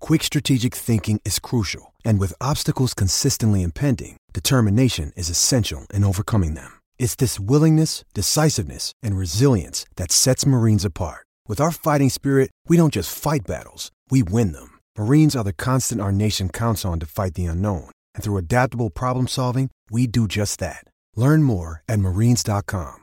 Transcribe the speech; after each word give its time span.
quick 0.00 0.22
strategic 0.22 0.74
thinking 0.74 1.20
is 1.24 1.38
crucial. 1.38 1.94
And 2.04 2.18
with 2.18 2.40
obstacles 2.40 2.94
consistently 2.94 3.62
impending, 3.62 4.16
determination 4.32 5.12
is 5.16 5.28
essential 5.28 5.86
in 5.92 6.04
overcoming 6.04 6.54
them. 6.54 6.70
It's 6.98 7.16
this 7.16 7.40
willingness, 7.40 8.04
decisiveness, 8.14 8.92
and 9.02 9.16
resilience 9.16 9.84
that 9.96 10.12
sets 10.12 10.46
Marines 10.46 10.84
apart. 10.84 11.26
With 11.48 11.60
our 11.60 11.72
fighting 11.72 12.10
spirit, 12.10 12.50
we 12.68 12.76
don't 12.76 12.92
just 12.92 13.16
fight 13.16 13.46
battles, 13.46 13.90
we 14.08 14.22
win 14.22 14.52
them. 14.52 14.78
Marines 14.96 15.34
are 15.34 15.44
the 15.44 15.52
constant 15.52 16.00
our 16.00 16.12
nation 16.12 16.48
counts 16.48 16.84
on 16.84 17.00
to 17.00 17.06
fight 17.06 17.34
the 17.34 17.46
unknown. 17.46 17.90
And 18.14 18.22
through 18.22 18.36
adaptable 18.36 18.90
problem 18.90 19.26
solving, 19.26 19.70
we 19.90 20.06
do 20.06 20.28
just 20.28 20.60
that. 20.60 20.84
Learn 21.16 21.42
more 21.42 21.82
at 21.88 21.98
marines.com. 21.98 22.98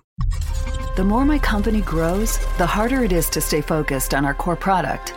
The 0.95 1.03
more 1.03 1.25
my 1.25 1.37
company 1.37 1.81
grows, 1.81 2.39
the 2.57 2.65
harder 2.65 3.03
it 3.03 3.11
is 3.11 3.29
to 3.31 3.41
stay 3.41 3.61
focused 3.61 4.13
on 4.13 4.25
our 4.25 4.33
core 4.33 4.55
product. 4.55 5.13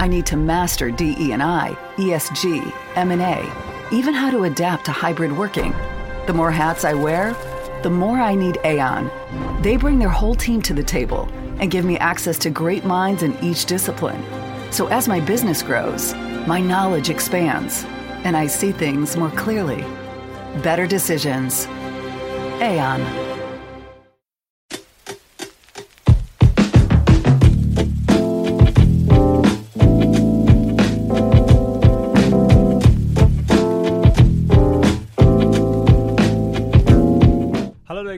I 0.00 0.08
need 0.08 0.24
to 0.26 0.36
master 0.38 0.90
DE&I, 0.90 1.76
ESG, 1.96 2.72
M&A, 2.96 3.94
even 3.94 4.14
how 4.14 4.30
to 4.30 4.44
adapt 4.44 4.86
to 4.86 4.92
hybrid 4.92 5.30
working. 5.30 5.72
The 6.26 6.32
more 6.32 6.50
hats 6.50 6.86
I 6.86 6.94
wear, 6.94 7.34
the 7.82 7.90
more 7.90 8.16
I 8.16 8.34
need 8.34 8.56
Aon. 8.64 9.10
They 9.60 9.76
bring 9.76 9.98
their 9.98 10.08
whole 10.08 10.34
team 10.34 10.62
to 10.62 10.72
the 10.72 10.82
table 10.82 11.28
and 11.58 11.70
give 11.70 11.84
me 11.84 11.98
access 11.98 12.38
to 12.38 12.48
great 12.48 12.86
minds 12.86 13.22
in 13.22 13.36
each 13.44 13.66
discipline. 13.66 14.24
So 14.72 14.86
as 14.86 15.06
my 15.06 15.20
business 15.20 15.62
grows, 15.62 16.14
my 16.46 16.62
knowledge 16.62 17.10
expands 17.10 17.84
and 18.24 18.38
I 18.38 18.46
see 18.46 18.72
things 18.72 19.18
more 19.18 19.30
clearly. 19.32 19.82
Better 20.62 20.86
decisions. 20.86 21.66
Aon. 22.62 23.29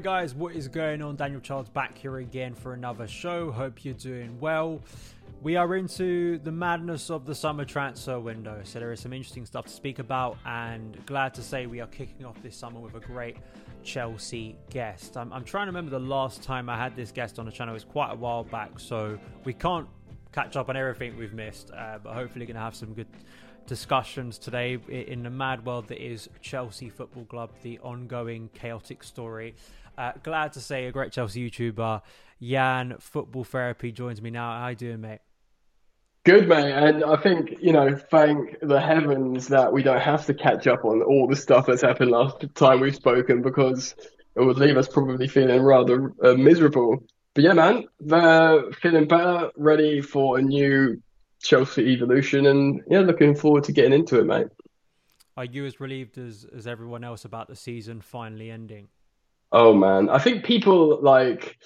Guys. 0.02 0.34
What 0.34 0.56
is 0.56 0.66
going 0.66 1.00
on? 1.00 1.14
Daniel 1.14 1.40
Childs 1.40 1.68
back 1.68 1.96
here 1.96 2.16
again 2.16 2.54
for 2.56 2.72
another 2.72 3.06
show. 3.06 3.52
Hope 3.52 3.84
you're 3.84 3.94
doing 3.94 4.36
well. 4.40 4.80
We 5.42 5.54
are 5.54 5.76
into 5.76 6.38
the 6.38 6.50
madness 6.50 7.08
of 7.08 7.24
the 7.24 7.36
summer 7.36 7.64
transfer 7.64 8.18
window, 8.18 8.62
so 8.64 8.80
there 8.80 8.90
is 8.90 8.98
some 8.98 9.12
interesting 9.12 9.46
stuff 9.46 9.66
to 9.66 9.70
speak 9.70 10.00
about. 10.00 10.38
And 10.44 10.98
glad 11.06 11.34
to 11.34 11.42
say 11.42 11.66
we 11.66 11.80
are 11.80 11.86
kicking 11.86 12.26
off 12.26 12.42
this 12.42 12.56
summer 12.56 12.80
with 12.80 12.96
a 12.96 13.00
great 13.00 13.36
Chelsea 13.84 14.56
guest. 14.70 15.16
I'm, 15.16 15.32
I'm 15.32 15.44
trying 15.44 15.66
to 15.66 15.70
remember 15.70 15.92
the 15.92 16.04
last 16.04 16.42
time 16.42 16.68
I 16.68 16.76
had 16.76 16.96
this 16.96 17.12
guest 17.12 17.38
on 17.38 17.46
the 17.46 17.52
channel. 17.52 17.72
It 17.72 17.76
was 17.76 17.84
quite 17.84 18.10
a 18.10 18.16
while 18.16 18.42
back, 18.42 18.80
so 18.80 19.16
we 19.44 19.52
can't 19.52 19.86
catch 20.32 20.56
up 20.56 20.68
on 20.68 20.76
everything 20.76 21.16
we've 21.16 21.32
missed. 21.32 21.70
Uh, 21.70 21.98
but 22.02 22.14
hopefully, 22.14 22.44
going 22.44 22.56
to 22.56 22.60
have 22.60 22.74
some 22.74 22.92
good 22.92 23.06
discussions 23.66 24.38
today 24.38 24.78
in 24.88 25.22
the 25.22 25.30
mad 25.30 25.64
world 25.64 25.86
that 25.86 26.04
is 26.04 26.28
Chelsea 26.40 26.88
Football 26.88 27.24
Club, 27.26 27.50
the 27.62 27.78
ongoing 27.78 28.50
chaotic 28.52 29.04
story. 29.04 29.54
Uh, 29.96 30.12
glad 30.22 30.52
to 30.54 30.60
say 30.60 30.86
a 30.86 30.92
great 30.92 31.12
Chelsea 31.12 31.50
YouTuber, 31.50 32.02
Yan 32.38 32.96
Football 32.98 33.44
Therapy, 33.44 33.92
joins 33.92 34.22
me 34.22 34.30
now. 34.30 34.58
How 34.58 34.68
you 34.68 34.76
doing, 34.76 35.00
mate? 35.00 35.20
Good, 36.24 36.48
mate. 36.48 36.72
And 36.72 37.04
I 37.04 37.16
think, 37.16 37.56
you 37.60 37.72
know, 37.72 37.96
thank 37.96 38.56
the 38.60 38.80
heavens 38.80 39.48
that 39.48 39.72
we 39.72 39.82
don't 39.82 40.00
have 40.00 40.24
to 40.26 40.34
catch 40.34 40.66
up 40.66 40.84
on 40.84 41.02
all 41.02 41.26
the 41.26 41.36
stuff 41.36 41.66
that's 41.66 41.82
happened 41.82 42.12
last 42.12 42.44
time 42.54 42.80
we've 42.80 42.94
spoken 42.94 43.42
because 43.42 43.96
it 44.36 44.40
would 44.40 44.56
leave 44.56 44.76
us 44.76 44.88
probably 44.88 45.26
feeling 45.28 45.60
rather 45.62 46.12
uh, 46.22 46.34
miserable. 46.34 47.02
But 47.34 47.44
yeah, 47.44 47.54
man, 47.54 47.86
they're 48.00 48.70
feeling 48.72 49.08
better, 49.08 49.50
ready 49.56 50.00
for 50.00 50.38
a 50.38 50.42
new 50.42 51.02
Chelsea 51.42 51.88
evolution, 51.88 52.46
and 52.46 52.82
yeah, 52.88 53.00
looking 53.00 53.34
forward 53.34 53.64
to 53.64 53.72
getting 53.72 53.92
into 53.92 54.20
it, 54.20 54.24
mate. 54.24 54.46
Are 55.36 55.44
you 55.44 55.64
as 55.66 55.80
relieved 55.80 56.18
as, 56.18 56.46
as 56.56 56.66
everyone 56.66 57.04
else 57.04 57.24
about 57.24 57.48
the 57.48 57.56
season 57.56 58.00
finally 58.00 58.50
ending? 58.50 58.88
Oh 59.52 59.74
man, 59.74 60.08
I 60.08 60.18
think 60.18 60.44
people 60.44 60.98
like 61.02 61.58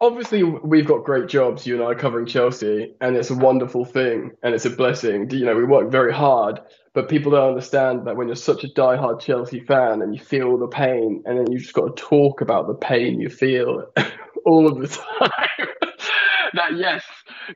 obviously 0.00 0.44
we've 0.44 0.86
got 0.86 1.04
great 1.04 1.28
jobs, 1.28 1.66
you 1.66 1.74
and 1.74 1.84
I 1.84 2.00
covering 2.00 2.26
Chelsea, 2.26 2.94
and 3.00 3.16
it's 3.16 3.30
a 3.30 3.34
wonderful 3.34 3.84
thing 3.84 4.30
and 4.42 4.54
it's 4.54 4.66
a 4.66 4.70
blessing. 4.70 5.28
You 5.30 5.44
know, 5.44 5.56
we 5.56 5.64
work 5.64 5.90
very 5.90 6.12
hard, 6.12 6.60
but 6.94 7.08
people 7.08 7.32
don't 7.32 7.48
understand 7.48 8.06
that 8.06 8.16
when 8.16 8.28
you're 8.28 8.36
such 8.36 8.62
a 8.62 8.72
die-hard 8.72 9.20
Chelsea 9.20 9.60
fan 9.60 10.00
and 10.00 10.14
you 10.14 10.20
feel 10.20 10.58
the 10.58 10.68
pain, 10.68 11.22
and 11.26 11.38
then 11.38 11.50
you 11.50 11.58
just 11.58 11.74
got 11.74 11.96
to 11.96 12.02
talk 12.02 12.40
about 12.40 12.68
the 12.68 12.74
pain 12.74 13.20
you 13.20 13.28
feel 13.28 13.86
all 14.46 14.68
of 14.68 14.78
the 14.78 14.86
time. 14.86 15.68
that 16.54 16.76
yes, 16.76 17.04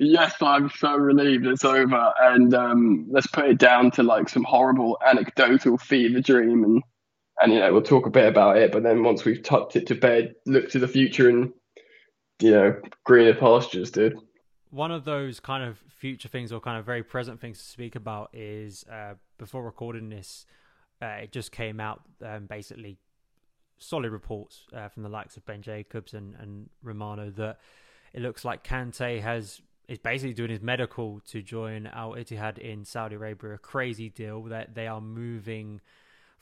yes, 0.01 0.35
I'm 0.43 0.71
so 0.71 0.97
relieved 0.97 1.47
it's 1.47 1.65
over, 1.65 2.13
and 2.21 2.53
um, 2.53 3.07
let's 3.11 3.29
put 3.29 3.47
it 3.47 3.59
down 3.59 3.93
to 3.93 4.03
like 4.03 4.29
some 4.29 4.45
horrible 4.45 4.99
anecdotal 5.07 5.79
fever 5.79 6.21
dream, 6.21 6.65
and 6.65 6.83
and 7.43 7.53
you 7.53 7.61
know 7.61 7.73
we'll 7.73 7.83
talk 7.83 8.07
a 8.07 8.11
bit 8.11 8.29
about 8.29 8.57
it, 8.57 8.73
but 8.73 8.83
then 8.83 9.03
once 9.03 9.25
we've 9.25 9.43
tucked 9.43 9.77
it 9.77 9.87
to 9.89 9.95
bed, 9.95 10.35
look 10.47 10.71
to 10.71 10.79
the 10.79 10.89
future 10.89 11.29
and 11.29 11.53
you 12.41 12.51
know 12.51 12.81
greener 13.05 13.35
pastures, 13.35 13.91
dude. 13.91 14.19
One 14.71 14.91
of 14.91 15.05
those 15.05 15.41
kind 15.41 15.65
of 15.65 15.79
future 15.91 16.29
things 16.29 16.53
or 16.53 16.61
kind 16.61 16.79
of 16.79 16.87
very 16.87 17.03
present 17.03 17.41
things 17.41 17.59
to 17.59 17.65
speak 17.65 17.95
about 17.95 18.31
is 18.33 18.85
uh, 18.91 19.15
before 19.39 19.63
recording 19.63 20.09
this, 20.09 20.47
uh, 21.03 21.07
it 21.07 21.33
just 21.33 21.53
came 21.53 21.79
out 21.79 22.03
um, 22.25 22.47
basically 22.47 22.97
solid 23.79 24.13
reports 24.13 24.67
uh, 24.75 24.89
from 24.89 25.03
the 25.03 25.09
likes 25.09 25.37
of 25.37 25.45
Ben 25.45 25.61
Jacobs 25.61 26.15
and, 26.15 26.35
and 26.41 26.71
Romano 26.83 27.31
that 27.31 27.59
it 28.13 28.23
looks 28.23 28.45
like 28.45 28.65
Kante 28.65 29.21
has 29.21 29.61
is 29.89 29.99
basically 29.99 30.33
doing 30.33 30.51
his 30.51 30.61
medical 30.61 31.21
to 31.29 31.43
join 31.43 31.87
Al 31.89 32.13
Ittihad 32.13 32.59
in 32.59 32.85
Saudi 32.85 33.17
Arabia. 33.17 33.55
A 33.55 33.59
crazy 33.59 34.09
deal 34.09 34.45
that 34.45 34.75
they 34.75 34.87
are 34.87 35.01
moving 35.01 35.81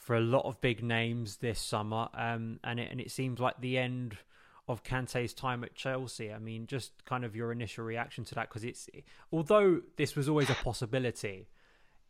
for 0.01 0.17
a 0.17 0.21
lot 0.21 0.47
of 0.47 0.59
big 0.63 0.83
names 0.83 1.37
this 1.37 1.61
summer, 1.61 2.09
um, 2.15 2.59
and 2.65 2.81
it 2.81 2.91
and 2.91 3.01
it 3.01 3.11
seems 3.11 3.39
like 3.39 3.61
the 3.61 3.77
end 3.77 4.17
of 4.67 4.83
Kante's 4.83 5.35
time 5.35 5.63
at 5.63 5.75
Chelsea. 5.75 6.33
I 6.33 6.39
mean, 6.39 6.67
just 6.67 7.05
kind 7.05 7.23
of 7.23 7.37
your 7.37 7.53
initial 7.53 7.85
reaction 7.85 8.25
to 8.25 8.35
that 8.37 8.49
because 8.49 8.65
it's 8.65 8.89
although 9.31 9.83
this 9.97 10.17
was 10.17 10.27
always 10.27 10.49
a 10.49 10.55
possibility, 10.55 11.49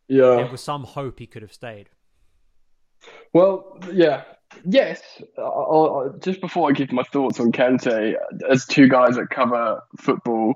yeah, 0.06 0.37
there 0.37 0.47
was 0.47 0.61
some 0.61 0.85
hope 0.85 1.19
he 1.19 1.26
could 1.26 1.43
have 1.43 1.53
stayed. 1.53 1.91
Well, 3.32 3.76
yeah, 3.93 4.23
yes. 4.64 5.03
I'll, 5.37 6.05
I'll, 6.06 6.19
just 6.20 6.41
before 6.41 6.69
I 6.69 6.73
give 6.73 6.93
my 6.93 7.03
thoughts 7.03 7.41
on 7.41 7.50
Kante, 7.50 8.14
as 8.49 8.67
two 8.67 8.88
guys 8.88 9.17
that 9.17 9.31
cover 9.31 9.82
football, 9.99 10.55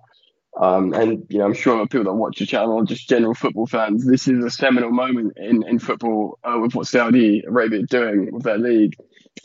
um, 0.60 0.92
and 0.92 1.26
you 1.28 1.38
know, 1.38 1.46
I'm 1.46 1.54
sure 1.54 1.86
people 1.86 2.04
that 2.04 2.14
watch 2.14 2.38
the 2.38 2.46
channel, 2.46 2.80
are 2.80 2.84
just 2.84 3.08
general 3.08 3.34
football 3.34 3.66
fans, 3.66 4.06
this 4.06 4.28
is 4.28 4.44
a 4.44 4.50
seminal 4.50 4.90
moment 4.90 5.34
in 5.36 5.66
in 5.66 5.78
football 5.78 6.38
uh, 6.44 6.58
with 6.60 6.74
what 6.74 6.86
Saudi 6.86 7.42
Arabia 7.46 7.80
are 7.80 7.86
doing 7.86 8.32
with 8.32 8.44
their 8.44 8.58
league. 8.58 8.94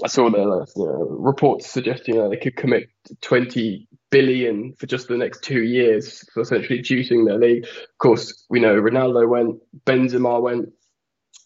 I 0.04 0.08
saw 0.08 0.30
their 0.30 0.42
you 0.42 0.66
know, 0.78 1.18
reports 1.20 1.70
suggesting 1.70 2.18
that 2.18 2.30
they 2.30 2.38
could 2.38 2.56
commit 2.56 2.90
20 3.22 3.88
billion 4.12 4.74
for 4.74 4.86
just 4.86 5.08
the 5.08 5.18
next 5.18 5.44
two 5.44 5.64
years 5.64 6.24
for 6.32 6.42
essentially 6.42 6.80
juicing 6.82 7.26
their 7.26 7.40
league. 7.40 7.66
Of 7.66 7.98
course, 7.98 8.46
we 8.50 8.60
know 8.60 8.80
Ronaldo 8.80 9.28
went, 9.28 9.58
Benzema 9.86 10.42
went, 10.42 10.70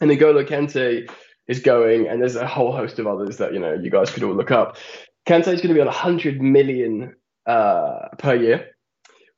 and 0.02 0.12
N'Golo 0.12 0.46
Kante 0.46 1.10
is 1.48 1.62
going, 1.62 2.08
and 2.08 2.22
there's 2.22 2.36
a 2.36 2.48
whole 2.48 2.72
host 2.74 3.00
of 3.00 3.08
others 3.08 3.38
that 3.38 3.54
you 3.54 3.60
know 3.60 3.74
you 3.74 3.90
guys 3.90 4.12
could 4.12 4.24
all 4.24 4.36
look 4.36 4.52
up. 4.52 4.78
Kante 5.26 5.54
is 5.54 5.62
going 5.62 5.70
to 5.70 5.74
be 5.74 5.80
on 5.80 5.88
100 5.88 6.42
million 6.42 7.16
uh, 7.46 8.10
per 8.18 8.36
year, 8.36 8.73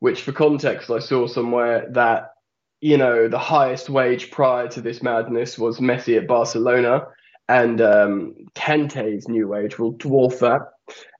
which, 0.05 0.21
for 0.21 0.31
context, 0.31 0.91
I 0.91 0.99
saw 0.99 1.25
somewhere 1.25 1.87
that 1.93 2.35
you 2.79 2.95
know 2.95 3.27
the 3.27 3.39
highest 3.39 3.89
wage 3.89 4.29
prior 4.29 4.67
to 4.67 4.79
this 4.79 5.01
madness 5.01 5.57
was 5.57 5.79
Messi 5.79 6.15
at 6.15 6.27
Barcelona, 6.27 7.07
and 7.49 7.81
um, 7.81 8.35
Kante's 8.53 9.27
new 9.27 9.47
wage 9.47 9.79
will 9.79 9.95
dwarf 9.95 10.37
that. 10.41 10.61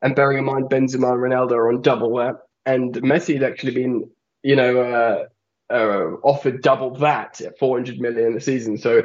And 0.03 0.15
bearing 0.15 0.37
in 0.37 0.45
mind 0.45 0.65
Benzema 0.69 1.13
and 1.13 1.19
Ronaldo 1.19 1.53
are 1.53 1.69
on 1.69 1.81
double 1.81 2.15
that, 2.17 2.35
and 2.67 2.93
Messi 2.93 3.33
had 3.33 3.41
actually 3.41 3.73
been, 3.73 4.07
you 4.43 4.55
know, 4.55 4.79
uh, 4.79 5.73
uh, 5.73 6.17
offered 6.21 6.61
double 6.61 6.95
that 6.97 7.41
at 7.41 7.57
400 7.57 7.99
million 7.99 8.37
a 8.37 8.39
season. 8.39 8.77
So, 8.77 9.01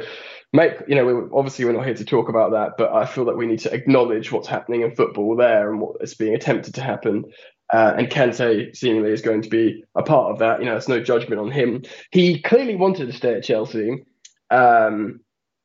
make 0.53 0.73
you 0.87 0.93
know, 0.93 1.05
we, 1.05 1.13
obviously 1.33 1.65
we're 1.65 1.73
not 1.73 1.85
here 1.85 1.95
to 1.95 2.05
talk 2.05 2.29
about 2.29 2.51
that, 2.51 2.73
but 2.77 2.93
I 2.93 3.07
feel 3.07 3.25
that 3.25 3.37
we 3.37 3.47
need 3.47 3.61
to 3.61 3.73
acknowledge 3.73 4.31
what's 4.31 4.47
happening 4.47 4.81
in 4.81 4.95
football 4.95 5.35
there 5.35 5.71
and 5.71 5.81
what 5.81 5.95
is 6.01 6.13
being 6.13 6.35
attempted 6.35 6.75
to 6.75 6.83
happen. 6.83 7.25
Uh, 7.71 7.93
and 7.97 8.09
Kante 8.09 8.75
seemingly 8.75 9.11
is 9.11 9.21
going 9.21 9.41
to 9.41 9.49
be 9.49 9.83
a 9.95 10.03
part 10.03 10.31
of 10.31 10.39
that. 10.39 10.59
You 10.59 10.65
know, 10.65 10.75
it's 10.75 10.89
no 10.89 11.01
judgment 11.01 11.39
on 11.39 11.51
him. 11.51 11.83
He 12.11 12.41
clearly 12.41 12.75
wanted 12.75 13.05
to 13.07 13.13
stay 13.13 13.35
at 13.35 13.43
Chelsea. 13.43 14.03
Um, 14.49 15.21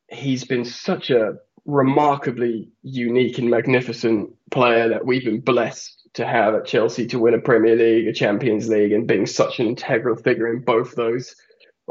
he's 0.09 0.45
been 0.45 0.63
such 0.63 1.09
a 1.09 1.35
remarkably 1.65 2.69
unique 2.81 3.37
and 3.37 3.49
magnificent 3.49 4.29
player 4.51 4.87
that 4.87 5.05
we've 5.05 5.25
been 5.25 5.41
blessed 5.41 6.07
to 6.13 6.25
have 6.25 6.55
at 6.55 6.65
Chelsea 6.65 7.05
to 7.07 7.19
win 7.19 7.33
a 7.33 7.39
Premier 7.39 7.75
League, 7.75 8.07
a 8.07 8.13
Champions 8.13 8.69
League, 8.69 8.93
and 8.93 9.05
being 9.05 9.25
such 9.25 9.59
an 9.59 9.67
integral 9.67 10.15
figure 10.15 10.51
in 10.51 10.61
both 10.61 10.95
those 10.95 11.35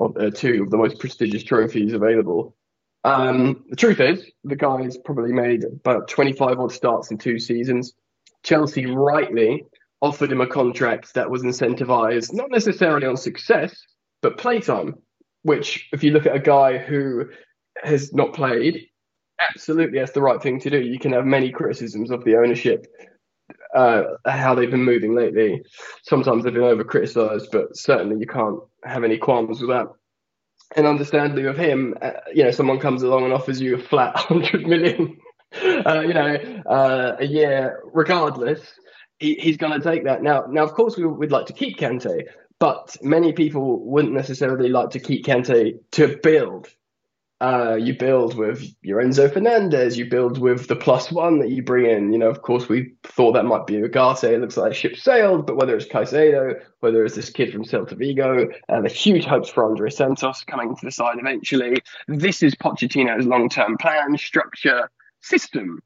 uh, 0.00 0.30
two 0.30 0.62
of 0.62 0.70
the 0.70 0.78
most 0.78 0.98
prestigious 0.98 1.42
trophies 1.42 1.92
available. 1.92 2.56
Um, 3.04 3.64
the 3.68 3.76
truth 3.76 4.00
is, 4.00 4.24
the 4.44 4.56
guy's 4.56 4.96
probably 4.96 5.32
made 5.32 5.62
about 5.64 6.08
25 6.08 6.58
odd 6.58 6.72
starts 6.72 7.10
in 7.10 7.18
two 7.18 7.38
seasons. 7.38 7.92
Chelsea 8.42 8.86
rightly 8.86 9.64
offered 10.00 10.32
him 10.32 10.40
a 10.40 10.46
contract 10.46 11.14
that 11.14 11.30
was 11.30 11.42
incentivized 11.42 12.32
not 12.32 12.50
necessarily 12.50 13.06
on 13.06 13.16
success, 13.16 13.76
but 14.22 14.38
playtime. 14.38 14.94
Which, 15.42 15.88
if 15.92 16.02
you 16.02 16.10
look 16.10 16.26
at 16.26 16.34
a 16.34 16.40
guy 16.40 16.76
who 16.76 17.26
has 17.84 18.12
not 18.12 18.32
played, 18.32 18.88
absolutely 19.40 20.00
that's 20.00 20.10
the 20.10 20.20
right 20.20 20.42
thing 20.42 20.58
to 20.60 20.70
do. 20.70 20.80
You 20.80 20.98
can 20.98 21.12
have 21.12 21.24
many 21.24 21.52
criticisms 21.52 22.10
of 22.10 22.24
the 22.24 22.36
ownership 22.36 22.86
uh, 23.74 24.04
how 24.26 24.54
they've 24.54 24.70
been 24.70 24.84
moving 24.84 25.14
lately. 25.14 25.62
Sometimes 26.02 26.44
they've 26.44 26.54
been 26.54 26.62
over 26.62 26.84
criticised, 26.84 27.50
but 27.52 27.76
certainly 27.76 28.18
you 28.18 28.26
can't 28.26 28.58
have 28.84 29.04
any 29.04 29.18
qualms 29.18 29.60
with 29.60 29.70
that. 29.70 29.86
And 30.74 30.86
understandably, 30.86 31.44
with 31.44 31.58
him, 31.58 31.94
uh, 32.02 32.12
you 32.34 32.42
know, 32.42 32.50
someone 32.50 32.80
comes 32.80 33.02
along 33.02 33.24
and 33.24 33.32
offers 33.32 33.60
you 33.60 33.76
a 33.76 33.78
flat 33.78 34.14
100 34.28 34.66
million, 34.66 35.18
uh, 35.62 36.00
you 36.00 36.14
know, 36.14 36.62
uh, 36.66 37.16
a 37.20 37.26
year, 37.26 37.82
regardless, 37.92 38.60
he, 39.18 39.34
he's 39.34 39.56
going 39.56 39.78
to 39.78 39.80
take 39.80 40.04
that. 40.04 40.22
Now, 40.22 40.44
now, 40.48 40.64
of 40.64 40.74
course, 40.74 40.96
we, 40.96 41.06
would 41.06 41.32
like 41.32 41.46
to 41.46 41.52
keep 41.52 41.78
Kante, 41.78 42.24
but 42.58 42.96
many 43.02 43.32
people 43.32 43.84
wouldn't 43.84 44.14
necessarily 44.14 44.68
like 44.68 44.90
to 44.90 45.00
keep 45.00 45.24
Kante 45.24 45.78
to 45.92 46.18
build 46.22 46.68
uh, 47.40 47.76
you 47.78 47.94
build 47.94 48.34
with 48.34 48.64
your 48.80 49.02
Enzo 49.02 49.30
Fernandez, 49.30 49.98
you 49.98 50.08
build 50.08 50.38
with 50.38 50.68
the 50.68 50.76
plus 50.76 51.12
one 51.12 51.38
that 51.40 51.50
you 51.50 51.62
bring 51.62 51.84
in. 51.84 52.12
You 52.12 52.18
know, 52.18 52.30
of 52.30 52.40
course, 52.40 52.68
we 52.68 52.94
thought 53.04 53.32
that 53.32 53.44
might 53.44 53.66
be 53.66 53.74
Ugarte. 53.74 54.24
It 54.24 54.40
looks 54.40 54.56
like 54.56 54.72
a 54.72 54.74
ship 54.74 54.96
sailed, 54.96 55.46
but 55.46 55.56
whether 55.56 55.76
it's 55.76 55.86
Caicedo, 55.86 56.54
whether 56.80 57.04
it's 57.04 57.14
this 57.14 57.28
kid 57.28 57.52
from 57.52 57.64
Celta 57.64 57.96
Vigo, 57.96 58.48
and 58.68 58.84
the 58.84 58.88
huge 58.88 59.26
hopes 59.26 59.50
for 59.50 59.68
Andrey 59.68 59.90
Santos 59.90 60.44
coming 60.44 60.74
to 60.76 60.84
the 60.84 60.90
side 60.90 61.18
eventually, 61.18 61.82
this 62.08 62.42
is 62.42 62.54
Pochettino's 62.54 63.26
long 63.26 63.50
term 63.50 63.76
plan, 63.76 64.16
structure, 64.16 64.90
system. 65.20 65.82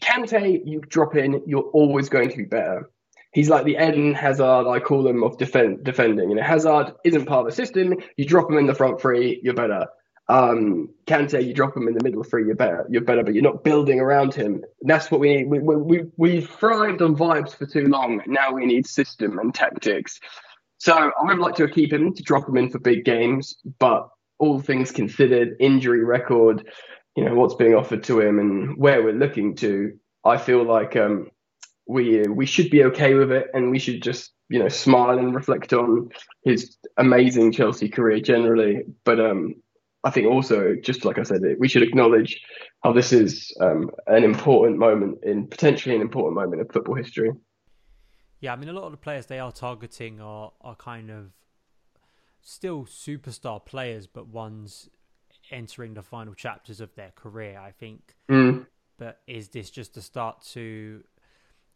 Kante, 0.00 0.62
you 0.64 0.80
drop 0.80 1.16
in, 1.16 1.42
you're 1.46 1.70
always 1.72 2.08
going 2.08 2.30
to 2.30 2.36
be 2.36 2.44
better. 2.44 2.90
He's 3.32 3.48
like 3.50 3.64
the 3.64 3.76
Eden 3.76 4.14
Hazard, 4.14 4.68
I 4.68 4.78
call 4.78 5.06
him, 5.06 5.24
of 5.24 5.38
defend, 5.38 5.82
defending. 5.82 6.30
You 6.30 6.36
know, 6.36 6.42
Hazard 6.42 6.92
isn't 7.04 7.26
part 7.26 7.40
of 7.40 7.46
the 7.46 7.56
system. 7.56 7.94
You 8.16 8.24
drop 8.24 8.50
him 8.50 8.58
in 8.58 8.66
the 8.66 8.74
front 8.74 9.00
three, 9.00 9.40
you're 9.42 9.54
better. 9.54 9.86
Um, 10.28 10.90
Kante, 11.06 11.44
you 11.44 11.52
drop 11.52 11.76
him 11.76 11.88
in 11.88 11.94
the 11.94 12.04
middle 12.04 12.22
three, 12.22 12.46
you're 12.46 12.54
better. 12.54 12.86
You're 12.88 13.02
better, 13.02 13.24
but 13.24 13.34
you're 13.34 13.42
not 13.42 13.64
building 13.64 14.00
around 14.00 14.34
him. 14.34 14.64
That's 14.82 15.10
what 15.10 15.20
we 15.20 15.36
need. 15.36 15.48
We, 15.48 15.58
we, 15.58 15.76
we, 15.76 16.00
we've 16.16 16.48
thrived 16.48 17.02
on 17.02 17.16
vibes 17.16 17.54
for 17.54 17.66
too 17.66 17.86
long. 17.86 18.22
Now 18.26 18.52
we 18.52 18.66
need 18.66 18.86
system 18.86 19.38
and 19.38 19.54
tactics. 19.54 20.20
So 20.78 20.94
I 20.94 21.10
would 21.24 21.38
like 21.38 21.56
to 21.56 21.68
keep 21.68 21.92
him 21.92 22.14
to 22.14 22.22
drop 22.22 22.48
him 22.48 22.56
in 22.56 22.70
for 22.70 22.78
big 22.78 23.04
games, 23.04 23.56
but 23.78 24.08
all 24.38 24.60
things 24.60 24.92
considered, 24.92 25.56
injury 25.60 26.04
record, 26.04 26.68
you 27.16 27.24
know 27.24 27.34
what's 27.34 27.54
being 27.54 27.74
offered 27.74 28.02
to 28.04 28.20
him 28.20 28.38
and 28.38 28.76
where 28.76 29.02
we're 29.02 29.12
looking 29.12 29.54
to, 29.56 29.96
I 30.24 30.36
feel 30.36 30.64
like 30.64 30.96
um, 30.96 31.30
we 31.86 32.22
we 32.22 32.46
should 32.46 32.70
be 32.70 32.84
okay 32.84 33.14
with 33.14 33.30
it, 33.30 33.48
and 33.54 33.70
we 33.70 33.78
should 33.78 34.02
just 34.02 34.32
you 34.48 34.58
know 34.58 34.68
smile 34.68 35.18
and 35.18 35.34
reflect 35.34 35.72
on 35.72 36.08
his 36.42 36.76
amazing 36.96 37.52
Chelsea 37.52 37.88
career 37.88 38.20
generally. 38.20 38.82
But 39.04 39.20
um, 39.20 39.54
I 40.02 40.10
think 40.10 40.26
also, 40.26 40.74
just 40.82 41.04
like 41.04 41.18
I 41.18 41.22
said, 41.22 41.42
we 41.58 41.68
should 41.68 41.82
acknowledge 41.82 42.40
how 42.82 42.92
this 42.92 43.12
is 43.12 43.56
um, 43.60 43.90
an 44.06 44.24
important 44.24 44.78
moment 44.78 45.18
in 45.22 45.46
potentially 45.46 45.94
an 45.94 46.02
important 46.02 46.34
moment 46.34 46.60
in 46.60 46.68
football 46.68 46.94
history. 46.94 47.30
Yeah, 48.40 48.52
I 48.52 48.56
mean, 48.56 48.68
a 48.68 48.74
lot 48.74 48.84
of 48.84 48.90
the 48.90 48.98
players 48.98 49.26
they 49.26 49.38
are 49.38 49.52
targeting 49.52 50.20
are 50.20 50.52
are 50.60 50.76
kind 50.76 51.10
of 51.10 51.32
still 52.42 52.84
superstar 52.84 53.64
players, 53.64 54.06
but 54.06 54.28
ones 54.28 54.90
entering 55.54 55.94
the 55.94 56.02
final 56.02 56.34
chapters 56.34 56.80
of 56.80 56.94
their 56.94 57.12
career. 57.14 57.58
I 57.58 57.70
think. 57.70 58.14
Mm. 58.28 58.66
But 58.98 59.20
is 59.26 59.48
this 59.48 59.70
just 59.70 59.96
a 59.96 60.02
start 60.02 60.42
to, 60.52 61.02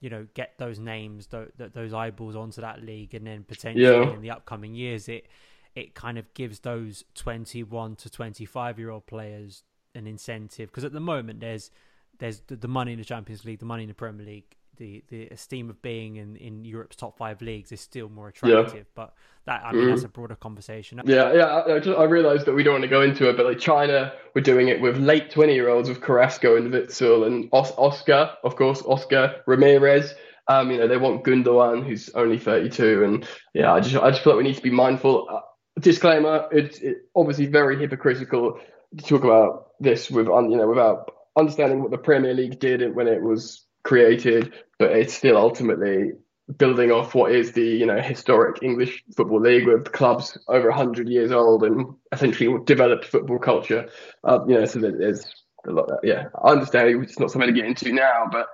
you 0.01 0.11
know, 0.11 0.27
get 0.35 0.55
those 0.59 0.79
names, 0.79 1.27
those, 1.27 1.51
those 1.57 1.93
eyeballs 1.93 2.37
onto 2.37 2.61
that 2.61 2.83
league, 2.83 3.15
and 3.15 3.27
then 3.27 3.45
potentially 3.45 3.85
yeah. 3.85 4.13
in 4.13 4.21
the 4.21 4.31
upcoming 4.31 4.75
years, 4.75 5.09
it 5.09 5.27
it 5.75 5.95
kind 5.95 6.19
of 6.19 6.33
gives 6.35 6.61
those 6.61 7.05
21 7.15 7.97
to 7.97 8.11
25 8.11 8.79
year 8.79 8.91
old 8.91 9.07
players 9.07 9.63
an 9.95 10.07
incentive 10.07 10.69
because 10.71 10.85
at 10.85 10.93
the 10.93 11.01
moment 11.01 11.41
there's 11.41 11.71
there's 12.19 12.41
the, 12.49 12.57
the, 12.57 12.69
money 12.69 12.93
in 12.93 12.99
the 12.99 13.05
Champions 13.05 13.45
League, 13.45 13.61
the 13.61 13.65
money 13.65 13.85
in 13.85 13.89
the 13.89 13.95
Premier 13.95 14.27
League, 14.27 14.57
the 14.79 15.05
the 15.09 15.27
esteem 15.29 15.69
of 15.71 15.81
being 15.83 16.17
in, 16.17 16.37
in 16.37 16.65
Europe's 16.65 16.97
top 16.97 17.17
five 17.19 17.43
leagues 17.43 17.73
is 17.73 17.81
still 17.81 18.09
more 18.09 18.29
attractive. 18.29 18.75
Yeah. 18.75 18.83
But 18.95 19.15
that 19.47 19.63
I 19.65 19.73
mean 19.73 19.83
mm-hmm. 19.83 19.91
that's 19.91 20.05
a 20.05 20.09
broader 20.09 20.37
conversation. 20.37 21.01
Yeah, 21.05 21.33
yeah. 21.33 21.45
I, 21.45 21.77
I, 21.77 21.79
just, 21.81 21.99
I 21.99 22.05
realized 22.05 22.47
that 22.47 22.55
we 22.55 22.63
don't 22.63 22.75
want 22.75 22.85
to 22.85 22.89
go 22.89 23.03
into 23.03 23.29
it, 23.29 23.37
but 23.37 23.47
like 23.47 23.59
China, 23.59 24.13
we're 24.35 24.43
doing 24.43 24.69
it 24.69 24.81
with 24.81 24.97
late 24.97 25.31
twenty 25.31 25.55
year 25.55 25.69
olds 25.69 25.89
with 25.89 26.01
Carrasco 26.01 26.57
and 26.57 26.73
Witsel 26.73 27.27
and 27.27 27.49
Os- 27.53 27.73
Oscar, 27.77 28.31
of 28.45 28.57
course, 28.57 28.83
Oscar 28.83 29.43
Ramirez. 29.47 30.15
Um, 30.47 30.71
you 30.71 30.79
know, 30.79 30.89
they 30.89 30.97
want 30.97 31.25
Gundogan, 31.25 31.87
who's 31.87 32.09
only 32.15 32.39
32, 32.39 33.05
and 33.05 33.29
yeah, 33.53 33.71
I 33.71 33.81
just 33.81 33.97
I 33.97 34.11
just 34.11 34.25
feel 34.25 34.33
like 34.33 34.43
we 34.43 34.49
need 34.49 34.57
to 34.57 34.63
be 34.63 34.71
mindful. 34.71 35.27
Uh, 35.31 35.41
disclaimer: 35.79 36.49
it's 36.51 36.79
it, 36.79 36.97
obviously 37.15 37.47
very 37.47 37.79
hypocritical 37.79 38.59
to 38.97 39.05
talk 39.05 39.25
about 39.25 39.67
this 39.81 40.11
with 40.11 40.27
you 40.27 40.57
know 40.57 40.67
without 40.67 41.13
understanding 41.37 41.83
what 41.83 41.91
the 41.91 41.99
Premier 41.99 42.35
League 42.35 42.59
did 42.59 42.95
when 42.95 43.07
it 43.07 43.23
was 43.23 43.65
created, 43.89 44.53
but 44.79 44.93
it's 44.93 45.15
still 45.15 45.39
ultimately 45.39 46.13
building 46.59 46.91
off 46.91 47.15
what 47.15 47.33
is 47.33 47.53
the 47.53 47.65
you 47.65 47.87
know 47.87 48.01
historic 48.01 48.63
English 48.63 49.03
football 49.17 49.41
league 49.41 49.67
with 49.67 49.93
clubs 49.93 50.37
over 50.49 50.69
100 50.69 51.09
years 51.09 51.33
old 51.33 51.63
and 51.65 51.95
essentially 52.13 52.55
developed 52.65 53.07
football 53.07 53.39
culture. 53.39 53.89
Uh, 54.25 54.41
you 54.47 54.55
know, 54.55 54.67
so 54.67 54.79
there's 54.79 55.25
a 55.67 55.73
lot. 55.73 55.91
Of, 55.91 56.01
yeah, 56.03 56.29
I 56.45 56.51
understand 56.51 57.03
it's 57.03 57.19
not 57.19 57.31
something 57.31 57.49
to 57.49 57.59
get 57.59 57.65
into 57.65 57.91
now, 57.93 58.29
but 58.31 58.49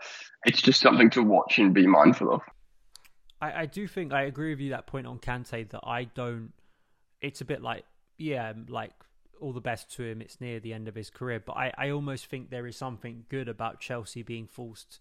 it's 0.47 0.63
just 0.63 0.81
something 0.81 1.11
to 1.11 1.23
watch 1.23 1.59
and 1.59 1.75
be 1.75 1.87
mindful 1.87 2.33
of. 2.33 2.43
I, 3.41 3.63
I 3.63 3.67
do 3.67 3.89
think 3.89 4.13
I 4.13 4.23
agree 4.23 4.51
with 4.51 4.61
you 4.61 4.71
that 4.71 4.87
point 4.87 5.09
on 5.09 5.19
Kante 5.19 5.69
that 5.69 5.81
I 5.83 6.05
don't 6.05 6.53
it's 7.21 7.41
a 7.41 7.45
bit 7.45 7.61
like 7.61 7.85
yeah, 8.19 8.53
like 8.69 8.93
all 9.41 9.53
the 9.53 9.61
best 9.61 9.91
to 9.97 10.05
him. 10.05 10.23
It's 10.23 10.41
near 10.41 10.61
the 10.61 10.73
end 10.73 10.87
of 10.87 10.95
his 10.95 11.11
career, 11.11 11.43
but 11.45 11.57
I, 11.57 11.73
I 11.77 11.91
almost 11.91 12.27
think 12.27 12.51
there 12.51 12.69
is 12.69 12.77
something 12.77 13.25
good 13.29 13.49
about 13.49 13.81
Chelsea 13.81 14.23
being 14.23 14.47
forced 14.47 15.01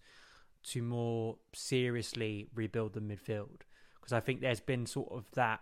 to 0.64 0.82
more 0.82 1.36
seriously 1.54 2.48
rebuild 2.54 2.94
the 2.94 3.00
midfield 3.00 3.62
because 4.04 4.12
I 4.12 4.20
think 4.20 4.40
there's 4.40 4.60
been 4.60 4.86
sort 4.86 5.12
of 5.12 5.24
that 5.34 5.60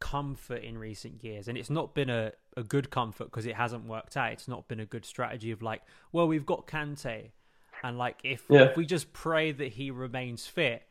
comfort 0.00 0.64
in 0.64 0.78
recent 0.78 1.22
years, 1.22 1.48
and 1.48 1.56
it's 1.58 1.70
not 1.70 1.94
been 1.94 2.10
a, 2.10 2.32
a 2.56 2.62
good 2.62 2.90
comfort 2.90 3.26
because 3.26 3.46
it 3.46 3.54
hasn't 3.54 3.84
worked 3.84 4.16
out. 4.16 4.32
It's 4.32 4.48
not 4.48 4.66
been 4.66 4.80
a 4.80 4.86
good 4.86 5.04
strategy 5.04 5.50
of 5.50 5.62
like, 5.62 5.82
well, 6.12 6.26
we've 6.26 6.46
got 6.46 6.66
Kante, 6.66 7.30
and 7.84 7.98
like 7.98 8.18
if, 8.24 8.44
yeah. 8.48 8.62
if 8.62 8.76
we 8.76 8.86
just 8.86 9.12
pray 9.12 9.52
that 9.52 9.68
he 9.68 9.90
remains 9.90 10.46
fit, 10.46 10.82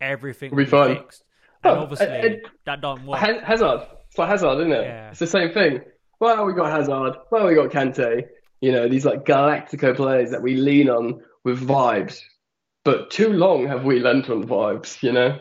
everything 0.00 0.50
will 0.50 0.58
be, 0.58 0.64
be 0.64 0.70
fixed. 0.70 1.24
And 1.64 1.78
oh, 1.78 1.82
obviously, 1.82 2.06
and, 2.06 2.24
and 2.24 2.42
that 2.66 2.80
don't 2.80 3.06
work. 3.06 3.20
Hazard, 3.20 3.86
it's 4.08 4.18
like 4.18 4.28
Hazard, 4.28 4.58
isn't 4.58 4.72
it? 4.72 4.82
Yeah. 4.82 5.10
It's 5.10 5.18
the 5.18 5.26
same 5.26 5.52
thing. 5.52 5.80
Well, 6.20 6.44
we 6.44 6.52
got 6.52 6.70
Hazard. 6.70 7.14
Well, 7.30 7.46
we 7.46 7.54
got 7.54 7.70
Kante. 7.70 8.24
You 8.60 8.72
know, 8.72 8.88
these 8.88 9.04
like 9.04 9.24
Galactico 9.24 9.94
players 9.94 10.30
that 10.32 10.42
we 10.42 10.56
lean 10.56 10.90
on 10.90 11.22
with 11.44 11.66
vibes. 11.66 12.20
But 12.84 13.10
too 13.10 13.32
long 13.32 13.66
have 13.66 13.84
we 13.84 14.00
lent 14.00 14.30
on 14.30 14.44
vibes, 14.44 15.02
you 15.02 15.12
know? 15.12 15.38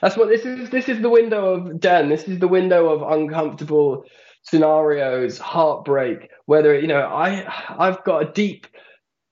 That's 0.00 0.16
what 0.16 0.28
this 0.28 0.44
is. 0.44 0.70
This 0.70 0.88
is 0.88 1.00
the 1.00 1.10
window 1.10 1.54
of 1.54 1.80
Dan. 1.80 2.08
This 2.08 2.24
is 2.24 2.38
the 2.38 2.48
window 2.48 2.88
of 2.88 3.18
uncomfortable 3.18 4.04
scenarios, 4.42 5.38
heartbreak. 5.38 6.30
Whether 6.46 6.78
you 6.78 6.86
know, 6.86 7.00
I 7.00 7.44
I've 7.78 8.04
got 8.04 8.22
a 8.22 8.32
deep 8.32 8.66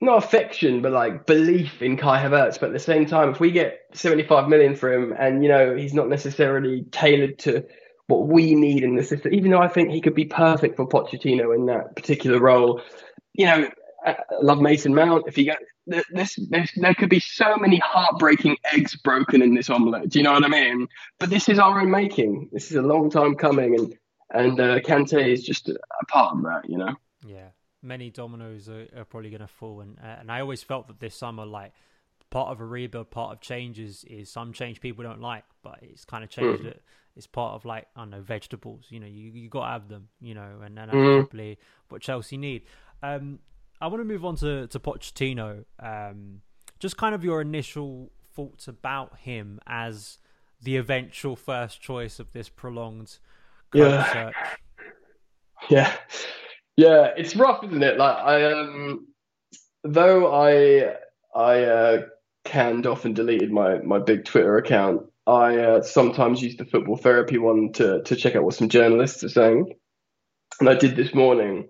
not 0.00 0.22
affection, 0.24 0.82
but 0.82 0.92
like 0.92 1.26
belief 1.26 1.82
in 1.82 1.96
Kai 1.96 2.22
Havertz. 2.22 2.58
But 2.58 2.68
at 2.68 2.72
the 2.72 2.78
same 2.78 3.06
time, 3.06 3.30
if 3.30 3.40
we 3.40 3.50
get 3.50 3.80
75 3.92 4.48
million 4.48 4.74
for 4.74 4.92
him, 4.92 5.14
and 5.18 5.42
you 5.42 5.48
know 5.48 5.76
he's 5.76 5.94
not 5.94 6.08
necessarily 6.08 6.84
tailored 6.90 7.38
to 7.40 7.64
what 8.06 8.28
we 8.28 8.54
need 8.54 8.82
in 8.82 8.96
the 8.96 9.02
system, 9.02 9.32
even 9.32 9.50
though 9.50 9.62
I 9.62 9.68
think 9.68 9.90
he 9.90 10.00
could 10.00 10.14
be 10.14 10.26
perfect 10.26 10.76
for 10.76 10.86
Pochettino 10.86 11.54
in 11.54 11.66
that 11.66 11.96
particular 11.96 12.38
role. 12.38 12.82
You 13.32 13.46
know, 13.46 13.70
I 14.04 14.16
love 14.42 14.60
Mason 14.60 14.94
Mount. 14.94 15.24
If 15.26 15.36
he 15.36 15.44
got 15.44 15.58
this, 15.86 16.04
this, 16.50 16.72
there 16.76 16.94
could 16.94 17.10
be 17.10 17.20
so 17.20 17.56
many 17.56 17.78
heartbreaking 17.78 18.56
eggs 18.72 18.96
broken 18.96 19.42
in 19.42 19.54
this 19.54 19.70
omelette. 19.70 20.08
Do 20.08 20.18
you 20.18 20.22
know 20.22 20.32
what 20.32 20.44
I 20.44 20.48
mean? 20.48 20.88
But 21.18 21.30
this 21.30 21.48
is 21.48 21.58
our 21.58 21.80
own 21.80 21.90
making. 21.90 22.50
This 22.52 22.70
is 22.70 22.76
a 22.76 22.82
long 22.82 23.10
time 23.10 23.34
coming, 23.34 23.74
and 23.78 23.98
and 24.30 24.60
uh, 24.60 24.80
Kante 24.80 25.26
is 25.26 25.42
just 25.42 25.68
a, 25.68 25.74
a 25.74 26.06
part 26.06 26.36
of 26.36 26.42
that. 26.42 26.68
You 26.68 26.78
know. 26.78 26.94
Yeah, 27.26 27.48
many 27.82 28.10
dominoes 28.10 28.68
are, 28.68 28.86
are 28.96 29.04
probably 29.04 29.30
going 29.30 29.40
to 29.40 29.46
fall, 29.46 29.80
and 29.80 29.98
uh, 30.02 30.16
and 30.20 30.30
I 30.30 30.40
always 30.40 30.62
felt 30.62 30.88
that 30.88 31.00
this 31.00 31.14
summer, 31.14 31.46
like 31.46 31.72
part 32.30 32.50
of 32.50 32.60
a 32.60 32.64
rebuild, 32.64 33.10
part 33.10 33.32
of 33.32 33.40
changes 33.40 34.04
is 34.08 34.30
some 34.30 34.52
change 34.52 34.80
people 34.80 35.04
don't 35.04 35.20
like, 35.20 35.44
but 35.62 35.78
it's 35.82 36.04
kind 36.04 36.24
of 36.24 36.30
changed 36.30 36.64
mm. 36.64 36.68
it. 36.68 36.82
It's 37.16 37.26
part 37.26 37.54
of 37.54 37.64
like 37.64 37.86
I 37.94 38.00
don't 38.00 38.10
know 38.10 38.20
vegetables. 38.20 38.86
You 38.90 39.00
know, 39.00 39.06
you 39.06 39.30
you 39.30 39.48
got 39.48 39.66
to 39.66 39.72
have 39.72 39.88
them. 39.88 40.08
You 40.20 40.34
know, 40.34 40.60
and, 40.62 40.76
then 40.76 40.88
that's 40.88 40.96
mm. 40.96 41.20
probably 41.20 41.58
what 41.88 42.02
Chelsea 42.02 42.36
need. 42.36 42.62
Um, 43.02 43.38
I 43.80 43.86
want 43.88 44.00
to 44.00 44.04
move 44.04 44.24
on 44.24 44.36
to 44.36 44.66
to 44.68 44.78
Pochettino. 44.78 45.64
Um, 45.78 46.42
just 46.78 46.96
kind 46.96 47.14
of 47.14 47.24
your 47.24 47.40
initial 47.40 48.10
thoughts 48.34 48.68
about 48.68 49.18
him 49.18 49.60
as 49.66 50.18
the 50.60 50.76
eventual 50.76 51.36
first 51.36 51.80
choice 51.80 52.18
of 52.18 52.32
this 52.32 52.48
prolonged 52.48 53.18
yeah. 53.72 54.12
search. 54.12 54.34
Yeah, 55.70 55.92
yeah, 56.76 57.10
it's 57.16 57.36
rough, 57.36 57.64
isn't 57.64 57.82
it? 57.82 57.98
Like 57.98 58.16
I 58.16 58.52
um, 58.52 59.06
though 59.82 60.32
I 60.32 60.96
I 61.34 61.62
uh, 61.64 62.02
canned 62.44 62.86
off 62.86 63.04
and 63.04 63.14
deleted 63.14 63.50
my 63.50 63.78
my 63.78 63.98
big 63.98 64.24
Twitter 64.24 64.56
account. 64.56 65.02
I 65.26 65.56
uh, 65.56 65.82
sometimes 65.82 66.42
use 66.42 66.56
the 66.56 66.66
football 66.66 66.96
therapy 66.96 67.38
one 67.38 67.72
to 67.74 68.02
to 68.02 68.16
check 68.16 68.36
out 68.36 68.44
what 68.44 68.54
some 68.54 68.68
journalists 68.68 69.24
are 69.24 69.28
saying, 69.28 69.74
and 70.60 70.68
I 70.68 70.74
did 70.74 70.96
this 70.96 71.14
morning, 71.14 71.68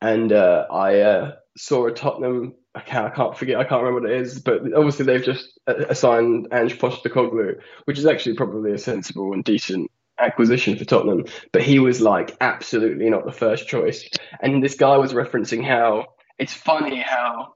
and 0.00 0.32
uh, 0.32 0.66
I 0.70 1.00
uh, 1.00 1.32
saw 1.56 1.86
a 1.86 1.92
Tottenham. 1.92 2.54
I 2.74 2.80
can't, 2.80 3.06
I 3.06 3.14
can't 3.14 3.36
forget. 3.36 3.58
I 3.58 3.64
can't 3.64 3.82
remember 3.82 4.08
what 4.08 4.10
it 4.10 4.20
is, 4.20 4.40
but 4.40 4.60
obviously 4.74 5.04
they've 5.04 5.24
just 5.24 5.58
uh, 5.66 5.86
assigned 5.88 6.48
Ange 6.52 6.78
Postecoglou, 6.78 7.60
which 7.84 7.98
is 7.98 8.06
actually 8.06 8.34
probably 8.34 8.72
a 8.72 8.78
sensible 8.78 9.32
and 9.32 9.44
decent 9.44 9.90
acquisition 10.18 10.76
for 10.76 10.84
Tottenham. 10.84 11.24
But 11.52 11.62
he 11.62 11.78
was 11.78 12.00
like 12.00 12.36
absolutely 12.40 13.08
not 13.10 13.24
the 13.24 13.32
first 13.32 13.68
choice. 13.68 14.08
And 14.40 14.62
this 14.62 14.74
guy 14.74 14.96
was 14.96 15.12
referencing 15.12 15.64
how 15.64 16.06
it's 16.38 16.54
funny 16.54 17.00
how 17.00 17.54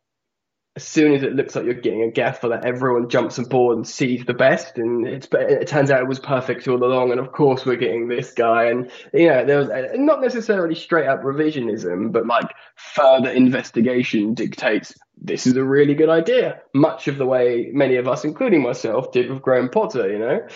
as 0.78 0.87
soon 0.87 1.12
as 1.12 1.25
it 1.25 1.35
looks 1.35 1.56
like 1.56 1.64
you're 1.64 1.75
getting 1.75 2.04
a 2.04 2.11
gaffer 2.11 2.50
that 2.50 2.64
everyone 2.64 3.08
jumps 3.08 3.37
aboard 3.37 3.76
and 3.76 3.85
sees 3.85 4.25
the 4.26 4.32
best 4.32 4.78
and 4.78 5.08
it 5.08 5.66
turns 5.66 5.90
out 5.90 6.00
it 6.00 6.06
was 6.06 6.20
perfect 6.20 6.68
all 6.68 6.85
along 6.85 7.11
and 7.11 7.18
of 7.18 7.32
course 7.32 7.66
we're 7.66 7.75
getting 7.75 8.06
this 8.06 8.32
guy 8.32 8.66
and 8.66 8.88
you 9.12 9.26
know 9.26 9.44
there 9.44 9.58
was 9.58 9.68
uh, 9.70 9.88
not 9.97 10.20
necessarily 10.20 10.76
straight 10.76 11.08
up 11.08 11.20
revisionism 11.25 12.12
but 12.12 12.28
like 12.28 12.47
further 12.76 13.28
investigation 13.28 14.35
dictates 14.35 14.94
this 15.20 15.49
is 15.49 15.56
a 15.56 15.64
really 15.64 15.94
good 15.94 16.08
idea 16.08 16.61
much 16.73 17.08
of 17.08 17.18
the 17.18 17.26
way 17.26 17.70
many 17.73 17.97
of 17.97 18.06
us 18.06 18.23
including 18.23 18.62
myself 18.62 19.11
did 19.11 19.28
with 19.28 19.42
Graham 19.42 19.68
Potter 19.70 20.08
you 20.08 20.20
know 20.20 20.47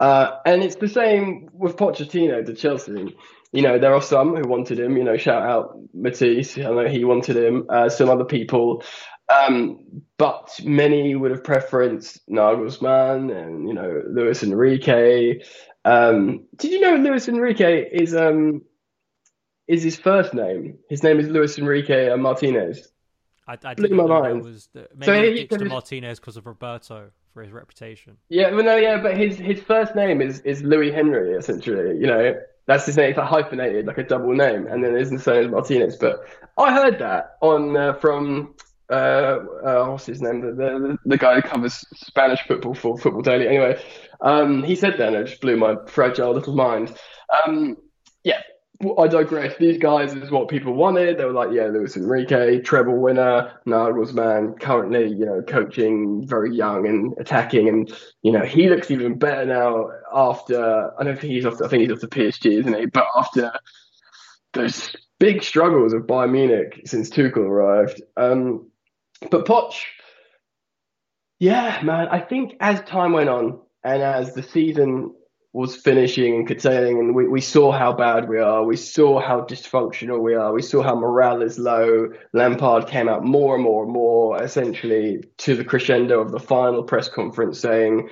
uh, 0.00 0.38
and 0.44 0.64
it's 0.64 0.76
the 0.76 0.88
same 0.88 1.48
with 1.52 1.76
Pochettino 1.76 2.44
to 2.44 2.54
Chelsea 2.54 3.16
you 3.52 3.62
know, 3.62 3.78
there 3.80 3.94
are 3.94 4.02
some 4.02 4.36
who 4.36 4.48
wanted 4.48 4.78
him. 4.78 4.96
You 4.96 5.04
know, 5.04 5.16
shout 5.16 5.42
out 5.42 5.76
Matisse. 5.92 6.56
I 6.56 6.70
know 6.70 6.86
he 6.86 7.04
wanted 7.04 7.36
him. 7.36 7.66
Uh, 7.68 7.88
some 7.88 8.08
other 8.08 8.24
people 8.24 8.84
um, 9.30 10.02
but 10.18 10.58
many 10.64 11.14
would 11.14 11.30
have 11.30 11.42
preferenced 11.42 12.20
Nagelsmann 12.28 13.34
and 13.34 13.68
you 13.68 13.74
know 13.74 14.02
Luis 14.08 14.42
Enrique. 14.42 15.40
Um, 15.84 16.46
did 16.56 16.72
you 16.72 16.80
know 16.80 16.96
Luis 16.96 17.28
Enrique 17.28 17.88
is 17.90 18.14
um 18.14 18.62
is 19.68 19.82
his 19.82 19.96
first 19.96 20.34
name? 20.34 20.78
His 20.88 21.02
name 21.02 21.20
is 21.20 21.28
Luis 21.28 21.58
Enrique 21.58 22.14
Martinez. 22.16 22.88
I, 23.46 23.56
I 23.64 23.74
Blew 23.74 23.88
my 23.88 24.06
mind. 24.06 24.42
Was 24.42 24.68
the, 24.72 24.88
maybe 24.94 25.46
so 25.48 25.56
he, 25.56 25.64
he 25.64 25.68
Martinez 25.68 26.20
because 26.20 26.36
of 26.36 26.46
Roberto 26.46 27.10
for 27.32 27.42
his 27.42 27.52
reputation. 27.52 28.16
Yeah, 28.28 28.50
well, 28.50 28.64
no, 28.64 28.76
yeah, 28.76 29.00
but 29.00 29.16
his 29.16 29.38
his 29.38 29.60
first 29.60 29.94
name 29.94 30.20
is 30.20 30.40
is 30.40 30.62
Louis 30.62 30.92
Henry 30.92 31.32
essentially. 31.34 31.98
You 31.98 32.06
know, 32.06 32.34
that's 32.66 32.86
his 32.86 32.96
name. 32.96 33.10
It's 33.10 33.18
like 33.18 33.28
hyphenated, 33.28 33.86
like 33.86 33.98
a 33.98 34.04
double 34.04 34.34
name, 34.34 34.66
and 34.66 34.84
then 34.84 34.94
his 34.94 35.08
surname 35.22 35.44
is 35.44 35.50
Martinez. 35.50 35.96
But 35.96 36.20
I 36.58 36.72
heard 36.72 36.98
that 36.98 37.36
on 37.40 37.76
uh, 37.76 37.94
from 37.94 38.54
uh, 38.90 39.38
uh, 39.64 39.86
what's 39.86 40.06
his 40.06 40.20
name? 40.20 40.40
The, 40.40 40.52
the, 40.52 40.98
the 41.04 41.18
guy 41.18 41.36
who 41.36 41.42
covers 41.42 41.84
Spanish 41.94 42.40
football 42.46 42.74
for 42.74 42.98
Football 42.98 43.22
Daily. 43.22 43.46
Anyway, 43.46 43.82
um, 44.20 44.62
he 44.62 44.74
said 44.74 44.94
that, 44.98 45.08
and 45.08 45.16
it 45.16 45.26
just 45.26 45.40
blew 45.40 45.56
my 45.56 45.76
fragile 45.86 46.32
little 46.32 46.54
mind. 46.54 46.94
Um, 47.46 47.76
yeah, 48.24 48.42
I 48.98 49.06
digress. 49.06 49.56
These 49.58 49.78
guys 49.78 50.14
is 50.14 50.30
what 50.30 50.48
people 50.48 50.74
wanted. 50.74 51.18
They 51.18 51.24
were 51.24 51.32
like, 51.32 51.50
yeah, 51.52 51.66
Luis 51.66 51.96
Enrique, 51.96 52.60
treble 52.60 52.98
winner, 52.98 53.52
Nagelsmann, 53.66 54.58
currently, 54.58 55.08
you 55.08 55.26
know, 55.26 55.42
coaching, 55.42 56.26
very 56.26 56.54
young 56.54 56.86
and 56.86 57.14
attacking, 57.18 57.68
and 57.68 57.92
you 58.22 58.32
know, 58.32 58.44
he 58.44 58.68
looks 58.68 58.90
even 58.90 59.18
better 59.18 59.44
now 59.44 59.90
after. 60.12 60.92
I 60.98 61.04
don't 61.04 61.18
think 61.18 61.32
he's 61.32 61.46
off. 61.46 61.60
I 61.62 61.68
think 61.68 61.82
he's 61.82 61.92
off 61.92 62.00
the 62.00 62.08
PSG, 62.08 62.60
isn't 62.60 62.74
he? 62.74 62.86
But 62.86 63.06
after 63.16 63.52
those 64.52 64.96
big 65.20 65.42
struggles 65.42 65.92
of 65.92 66.02
Bayern 66.02 66.32
Munich 66.32 66.80
since 66.86 67.10
Tuchel 67.10 67.38
arrived. 67.38 68.02
Um, 68.16 68.69
but 69.30 69.44
Poch, 69.44 69.74
yeah, 71.38 71.80
man, 71.82 72.08
I 72.08 72.20
think 72.20 72.54
as 72.60 72.80
time 72.82 73.12
went 73.12 73.28
on 73.28 73.60
and 73.84 74.02
as 74.02 74.34
the 74.34 74.42
season 74.42 75.14
was 75.52 75.74
finishing 75.74 76.36
and 76.36 76.46
curtailing, 76.46 76.98
and 76.98 77.14
we, 77.14 77.26
we 77.26 77.40
saw 77.40 77.72
how 77.72 77.92
bad 77.92 78.28
we 78.28 78.38
are, 78.38 78.64
we 78.64 78.76
saw 78.76 79.20
how 79.20 79.40
dysfunctional 79.40 80.20
we 80.20 80.34
are, 80.34 80.52
we 80.52 80.62
saw 80.62 80.80
how 80.80 80.94
morale 80.94 81.42
is 81.42 81.58
low. 81.58 82.08
Lampard 82.32 82.86
came 82.86 83.08
out 83.08 83.24
more 83.24 83.56
and 83.56 83.64
more 83.64 83.82
and 83.82 83.92
more, 83.92 84.40
essentially 84.40 85.24
to 85.38 85.56
the 85.56 85.64
crescendo 85.64 86.20
of 86.20 86.30
the 86.30 86.38
final 86.38 86.84
press 86.84 87.08
conference 87.08 87.58
saying, 87.58 88.08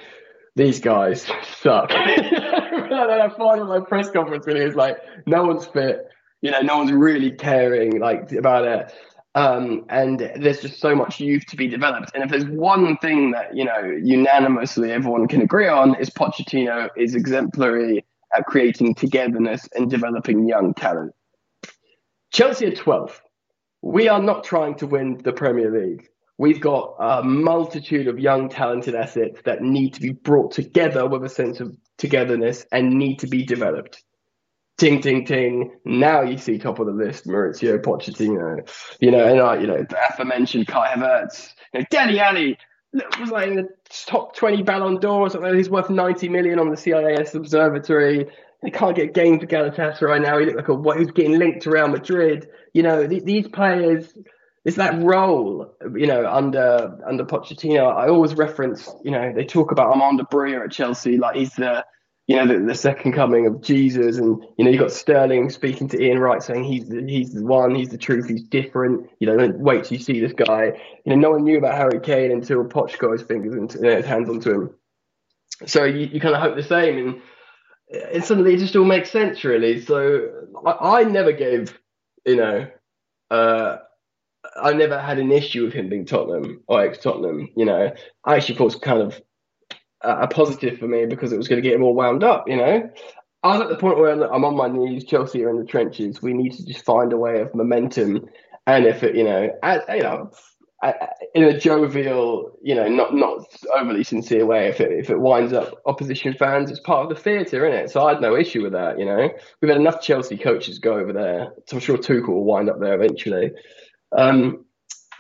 these 0.57 0.81
guys 0.81 1.31
suck. 1.61 1.91
that 2.99 3.35
final 3.37 3.81
press 3.83 4.11
conference 4.11 4.45
when 4.45 4.57
he 4.57 4.65
was 4.65 4.75
like, 4.75 4.99
no 5.27 5.45
one's 5.45 5.67
fit, 5.67 6.09
you 6.43 6.51
know, 6.51 6.61
no 6.61 6.79
one's 6.79 6.93
really 6.93 7.31
caring 7.31 8.01
like 8.01 8.33
about 8.33 8.65
it. 8.65 8.93
Um, 9.35 9.85
and 9.89 10.31
there's 10.37 10.61
just 10.61 10.81
so 10.81 10.95
much 10.95 11.21
youth 11.21 11.47
to 11.47 11.57
be 11.57 11.69
developed. 11.69 12.11
And 12.15 12.25
if 12.25 12.31
there's 12.31 12.47
one 12.47 12.97
thing 12.99 13.31
that 13.33 13.55
you 13.55 13.65
know 13.65 13.81
unanimously 14.03 14.91
everyone 14.91 15.29
can 15.29 15.43
agree 15.43 15.69
on, 15.69 15.95
is 15.97 16.11
Pochettino 16.11 16.89
is 16.97 17.15
exemplary 17.15 18.05
at 18.37 18.47
creating 18.47 18.95
togetherness 18.95 19.69
and 19.75 19.91
developing 19.91 20.49
young 20.49 20.75
talent. 20.75 21.13
Chelsea 22.31 22.67
are 22.67 22.73
12th. 22.73 23.21
We 23.81 24.09
are 24.09 24.21
not 24.21 24.45
trying 24.45 24.75
to 24.77 24.87
win 24.87 25.19
the 25.19 25.33
Premier 25.33 25.71
League. 25.71 26.09
We've 26.37 26.61
got 26.61 26.95
a 27.01 27.23
multitude 27.23 28.07
of 28.07 28.19
young, 28.19 28.49
talented 28.49 28.95
assets 28.95 29.41
that 29.45 29.63
need 29.63 29.95
to 29.95 30.01
be 30.01 30.13
brought 30.13 30.53
together 30.53 31.07
with 31.07 31.25
a 31.25 31.29
sense 31.29 31.61
of 31.61 31.77
togetherness 31.97 32.65
and 32.71 32.91
need 32.91 33.19
to 33.21 33.27
be 33.27 33.45
developed 33.45 34.03
ting, 34.79 35.03
ting, 35.03 35.27
ting. 35.27 35.73
Now 35.85 36.23
you 36.23 36.39
see 36.39 36.59
top 36.59 36.79
of 36.79 36.87
the 36.87 36.93
list, 36.93 37.27
Mauricio 37.27 37.79
Pochettino. 37.79 38.69
You 39.01 39.11
know, 39.11 39.27
and 39.27 39.39
like, 39.39 39.61
you 39.61 39.67
know, 39.67 39.83
the 39.83 39.99
aforementioned 40.09 40.69
Kai 40.69 40.95
Havertz. 40.95 41.53
You 41.75 41.81
know, 41.81 41.87
Dele 41.91 42.21
Alli 42.21 42.59
was 43.21 43.31
like 43.31 43.49
in 43.49 43.57
the 43.57 43.69
top 44.07 44.35
20 44.35 44.63
Ballon 44.63 44.97
d'Or 44.97 45.27
or 45.27 45.31
something. 45.31 45.55
He's 45.55 45.69
worth 45.69 45.91
90 45.91 46.29
million 46.29 46.59
on 46.59 46.71
the 46.71 46.77
CIES 46.77 47.35
Observatory. 47.35 48.29
He 48.65 48.71
can't 48.71 48.97
get 48.97 49.15
game 49.15 49.39
for 49.39 49.47
Galatasaray 49.47 50.23
now. 50.23 50.39
He 50.39 50.47
looked 50.47 50.57
like 50.57 50.69
a 50.69 50.75
what? 50.75 50.99
He's 50.99 51.11
getting 51.11 51.39
linked 51.39 51.63
to 51.63 51.71
Real 51.71 51.89
Madrid. 51.89 52.49
You 52.73 52.83
know, 52.83 53.07
th- 53.07 53.25
these 53.25 53.49
players. 53.49 54.13
It's 54.65 54.77
that 54.77 55.01
role, 55.03 55.73
you 55.95 56.07
know, 56.07 56.27
under 56.27 56.99
under 57.07 57.25
Pochettino. 57.25 57.95
I 57.95 58.09
always 58.09 58.35
reference, 58.35 58.91
you 59.03 59.11
know, 59.11 59.33
they 59.33 59.45
talk 59.45 59.71
about 59.71 59.91
Armand 59.91 60.21
Broja 60.31 60.65
at 60.65 60.73
Chelsea, 60.73 61.17
like 61.17 61.37
he's 61.37 61.55
the 61.55 61.87
you 62.29 62.37
know, 62.37 62.47
the, 62.47 62.63
the, 62.63 62.75
second 62.75 63.13
coming 63.13 63.47
of 63.47 63.63
Jesus, 63.63 64.19
and 64.19 64.45
you 64.59 64.65
know, 64.65 64.71
you 64.71 64.79
got 64.79 64.93
Sterling 64.93 65.49
speaking 65.49 65.89
to 65.89 66.01
Ian 66.01 66.19
Wright 66.19 66.43
saying 66.43 66.63
he's 66.63 66.87
the, 66.87 67.03
he's 67.03 67.33
the 67.33 67.43
one, 67.43 67.75
he's 67.75 67.89
the 67.89 67.97
truth, 67.97 68.29
he's 68.29 68.43
different. 68.43 69.09
You 69.19 69.35
know, 69.35 69.51
wait 69.57 69.85
till 69.85 69.97
you 69.97 70.05
see 70.05 70.21
this 70.21 70.35
guy. 70.35 70.79
You 71.07 71.11
know, 71.11 71.17
no 71.17 71.31
one 71.31 71.45
knew 71.45 71.57
about 71.57 71.75
Harry 71.75 72.01
Kane 72.01 72.31
until 72.31 72.65
Poch 72.65 72.99
got 72.99 73.13
his 73.13 73.23
fingers 73.23 73.55
and 73.55 73.73
you 73.75 73.81
know, 73.81 73.97
his 73.97 74.05
hands 74.05 74.29
onto 74.29 74.53
him. 74.53 74.75
So 75.67 75.85
you, 75.85 76.07
you 76.13 76.21
kind 76.21 76.35
of 76.35 76.43
hope 76.43 76.55
the 76.55 76.63
same, 76.63 76.99
and, 76.99 77.23
and 78.13 78.23
suddenly 78.23 78.55
it 78.55 78.59
just 78.59 78.77
all 78.77 78.85
makes 78.85 79.11
sense, 79.11 79.43
really. 79.43 79.81
So 79.81 80.29
I, 80.67 81.01
I 81.01 81.05
never 81.05 81.33
gave, 81.33 81.79
you 82.27 82.37
know, 82.37 82.69
uh, 83.31 83.79
I 84.63 84.75
never 84.75 84.99
had 84.99 85.19
an 85.19 85.33
issue 85.33 85.65
with 85.65 85.73
him 85.73 85.89
being 85.89 86.05
Tottenham 86.05 86.63
or 86.67 86.83
ex 86.83 86.99
Tottenham. 86.99 87.49
You 87.57 87.65
know, 87.65 87.91
I 88.23 88.37
actually 88.37 88.57
thought 88.57 88.65
it 88.65 88.75
was 88.75 88.77
kind 88.77 89.01
of 89.01 89.19
a 90.03 90.29
positive 90.29 90.79
for 90.79 90.87
me 90.87 91.07
because 91.07 91.33
it 91.33 91.37
was 91.37 91.49
going 91.49 91.63
to 91.63 91.69
get 91.69 91.75
him 91.75 91.83
all 91.83 91.95
wound 91.95 92.23
up, 92.23 92.49
you 92.49 92.57
know. 92.57 92.91
I 93.43 93.49
was 93.57 93.61
at 93.61 93.69
the 93.69 93.77
point 93.77 93.99
where 93.99 94.11
I'm 94.11 94.45
on 94.45 94.57
my 94.57 94.69
knees, 94.69 95.05
Chelsea 95.05 95.45
are 95.45 95.51
in 95.51 95.59
the 95.59 95.65
trenches. 95.65 96.21
We 96.21 96.33
need 96.33 96.53
to 96.55 96.65
just 96.65 96.85
find 96.85 97.13
a 97.13 97.17
way 97.17 97.41
of 97.41 97.55
momentum. 97.55 98.29
And 98.67 98.85
if 98.85 99.03
it, 99.03 99.15
you 99.15 99.25
know, 99.25 99.51
as, 99.63 99.83
you 99.89 100.03
know, 100.03 100.31
in 101.35 101.45
a 101.45 101.59
jovial, 101.59 102.53
you 102.63 102.75
know, 102.75 102.89
not 102.89 103.15
not 103.15 103.45
overly 103.75 104.05
sincere 104.05 104.47
way. 104.47 104.69
If 104.69 104.81
it 104.81 104.93
if 104.93 105.11
it 105.11 105.19
winds 105.19 105.53
up 105.53 105.81
opposition 105.87 106.35
fans, 106.35 106.71
it's 106.71 106.81
part 106.81 107.05
of 107.05 107.09
the 107.09 107.21
theatre, 107.21 107.67
isn't 107.67 107.87
it? 107.87 107.91
So 107.91 108.05
I 108.05 108.13
had 108.13 108.23
no 108.23 108.37
issue 108.37 108.63
with 108.63 108.73
that. 108.73 108.99
You 108.99 109.05
know, 109.05 109.31
we've 109.61 109.69
had 109.69 109.81
enough 109.81 110.01
Chelsea 110.01 110.37
coaches 110.37 110.79
go 110.79 110.95
over 110.95 111.13
there, 111.13 111.53
so 111.67 111.77
I'm 111.77 111.81
sure 111.81 111.97
Tuchel 111.97 112.29
will 112.29 112.45
wind 112.45 112.71
up 112.71 112.81
there 112.81 112.95
eventually. 112.95 113.53
Um, 114.17 114.65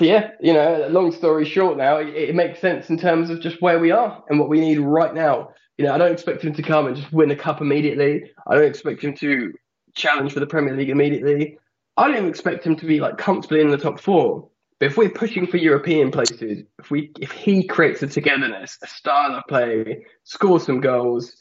yeah, 0.00 0.30
you 0.40 0.52
know, 0.52 0.86
long 0.90 1.12
story 1.12 1.44
short, 1.44 1.76
now 1.76 1.96
it, 1.96 2.08
it 2.08 2.34
makes 2.34 2.60
sense 2.60 2.90
in 2.90 2.98
terms 2.98 3.30
of 3.30 3.40
just 3.40 3.60
where 3.60 3.78
we 3.78 3.90
are 3.90 4.22
and 4.28 4.38
what 4.38 4.48
we 4.48 4.60
need 4.60 4.78
right 4.78 5.14
now. 5.14 5.50
You 5.76 5.86
know, 5.86 5.94
I 5.94 5.98
don't 5.98 6.12
expect 6.12 6.42
him 6.42 6.52
to 6.54 6.62
come 6.62 6.86
and 6.86 6.96
just 6.96 7.12
win 7.12 7.30
a 7.30 7.36
cup 7.36 7.60
immediately. 7.60 8.30
I 8.46 8.54
don't 8.54 8.64
expect 8.64 9.02
him 9.02 9.14
to 9.16 9.52
challenge 9.94 10.32
for 10.32 10.40
the 10.40 10.46
Premier 10.46 10.76
League 10.76 10.90
immediately. 10.90 11.58
I 11.96 12.06
don't 12.06 12.16
even 12.16 12.28
expect 12.28 12.64
him 12.64 12.76
to 12.76 12.86
be 12.86 13.00
like 13.00 13.18
comfortably 13.18 13.60
in 13.60 13.70
the 13.70 13.78
top 13.78 14.00
four. 14.00 14.48
But 14.78 14.86
if 14.86 14.96
we're 14.96 15.10
pushing 15.10 15.46
for 15.46 15.56
European 15.56 16.12
places, 16.12 16.62
if 16.78 16.90
we 16.90 17.10
if 17.20 17.32
he 17.32 17.66
creates 17.66 18.02
a 18.02 18.06
togetherness, 18.06 18.78
a 18.82 18.86
style 18.86 19.34
of 19.34 19.42
play, 19.48 20.04
scores 20.22 20.64
some 20.64 20.80
goals, 20.80 21.34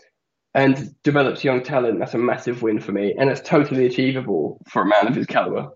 and 0.56 0.96
develops 1.04 1.44
young 1.44 1.62
talent, 1.62 2.00
that's 2.00 2.16
a 2.16 2.18
massive 2.18 2.64
win 2.64 2.80
for 2.80 2.92
me, 2.92 3.14
and 3.18 3.30
it's 3.30 3.42
totally 3.42 3.86
achievable 3.86 4.60
for 4.68 4.82
a 4.82 4.88
man 4.88 5.08
of 5.08 5.16
his 5.16 5.28
caliber. 5.28 5.70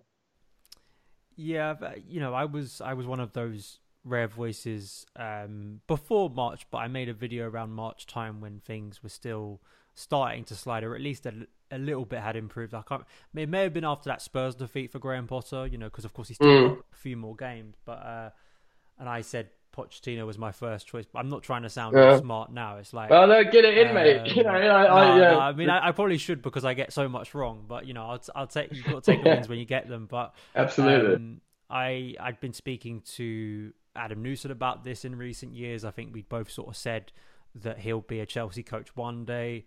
Yeah, 1.35 1.75
you 2.07 2.19
know, 2.19 2.33
I 2.33 2.45
was 2.45 2.81
I 2.81 2.93
was 2.93 3.05
one 3.05 3.19
of 3.19 3.33
those 3.33 3.79
rare 4.03 4.27
voices 4.27 5.05
um, 5.15 5.81
before 5.87 6.29
March, 6.29 6.65
but 6.71 6.79
I 6.79 6.87
made 6.87 7.09
a 7.09 7.13
video 7.13 7.49
around 7.49 7.71
March 7.71 8.05
time 8.05 8.41
when 8.41 8.59
things 8.59 9.03
were 9.03 9.09
still 9.09 9.61
starting 9.93 10.43
to 10.45 10.55
slide, 10.55 10.83
or 10.83 10.95
at 10.95 11.01
least 11.01 11.25
a, 11.25 11.33
a 11.69 11.77
little 11.77 12.05
bit 12.05 12.19
had 12.19 12.35
improved. 12.35 12.73
I 12.73 12.81
can't. 12.81 13.03
It 13.35 13.49
may 13.49 13.63
have 13.63 13.73
been 13.73 13.85
after 13.85 14.09
that 14.09 14.21
Spurs 14.21 14.55
defeat 14.55 14.91
for 14.91 14.99
Graham 14.99 15.27
Potter, 15.27 15.67
you 15.67 15.77
know, 15.77 15.87
because 15.87 16.05
of 16.05 16.13
course 16.13 16.27
he 16.27 16.33
still 16.33 16.47
mm. 16.47 16.69
got 16.75 16.85
a 16.91 16.95
few 16.95 17.17
more 17.17 17.35
games. 17.35 17.75
But 17.85 17.99
uh, 17.99 18.29
and 18.99 19.09
I 19.09 19.21
said 19.21 19.49
Pochettino 19.75 20.25
was 20.25 20.37
my 20.37 20.51
first 20.51 20.87
choice. 20.87 21.05
I'm 21.15 21.29
not 21.29 21.43
trying 21.43 21.63
to 21.63 21.69
sound 21.69 21.95
yeah. 21.95 22.19
smart 22.19 22.51
now. 22.51 22.77
It's 22.77 22.93
like, 22.93 23.09
well, 23.09 23.27
no, 23.27 23.43
get 23.43 23.65
it 23.65 23.77
in, 23.77 23.89
um, 23.89 23.95
mate. 23.95 24.35
You 24.35 24.43
know, 24.43 24.49
I, 24.49 24.83
I, 24.83 25.17
yeah. 25.17 25.31
no, 25.31 25.39
I 25.39 25.51
mean, 25.53 25.69
I, 25.69 25.87
I, 25.87 25.91
probably 25.91 26.17
should 26.17 26.41
because 26.41 26.65
I 26.65 26.73
get 26.73 26.93
so 26.93 27.07
much 27.07 27.33
wrong. 27.33 27.65
But 27.67 27.85
you 27.85 27.93
know, 27.93 28.03
I'll, 28.03 28.21
I'll 28.35 28.47
take 28.47 28.71
you've 28.71 28.85
got 28.85 29.03
to 29.03 29.11
take 29.11 29.23
the 29.23 29.29
wins 29.35 29.49
when 29.49 29.59
you 29.59 29.65
get 29.65 29.87
them. 29.87 30.07
But 30.09 30.33
absolutely, 30.55 31.15
um, 31.15 31.41
I 31.69 32.15
I'd 32.19 32.39
been 32.39 32.53
speaking 32.53 33.01
to 33.15 33.73
Adam 33.95 34.21
Newson 34.21 34.51
about 34.51 34.83
this 34.83 35.05
in 35.05 35.15
recent 35.15 35.53
years. 35.53 35.85
I 35.85 35.91
think 35.91 36.13
we 36.13 36.21
both 36.21 36.49
sort 36.51 36.69
of 36.69 36.77
said 36.77 37.11
that 37.55 37.79
he'll 37.79 38.01
be 38.01 38.19
a 38.19 38.25
Chelsea 38.25 38.63
coach 38.63 38.95
one 38.95 39.25
day. 39.25 39.65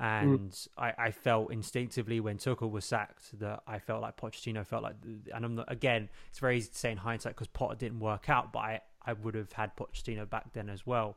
Mm. 0.00 0.22
And 0.22 0.50
mm. 0.50 0.68
I, 0.76 0.94
I 0.96 1.10
felt 1.10 1.52
instinctively 1.52 2.20
when 2.20 2.38
Tuchel 2.38 2.70
was 2.70 2.84
sacked 2.84 3.38
that 3.40 3.62
I 3.66 3.78
felt 3.78 4.00
like 4.00 4.16
Pochettino 4.16 4.64
felt 4.64 4.82
like, 4.82 4.94
and 5.34 5.44
I'm 5.44 5.56
not, 5.56 5.70
again, 5.70 6.08
it's 6.30 6.38
very 6.38 6.58
easy 6.58 6.70
to 6.70 6.78
say 6.78 6.92
in 6.92 6.98
hindsight 6.98 7.34
because 7.34 7.48
Potter 7.48 7.74
didn't 7.74 8.00
work 8.00 8.28
out, 8.28 8.52
but 8.52 8.60
I, 8.60 8.80
I 9.08 9.14
would 9.14 9.34
have 9.34 9.52
had 9.52 9.74
Pochettino 9.74 10.28
back 10.28 10.52
then 10.52 10.68
as 10.68 10.86
well. 10.86 11.16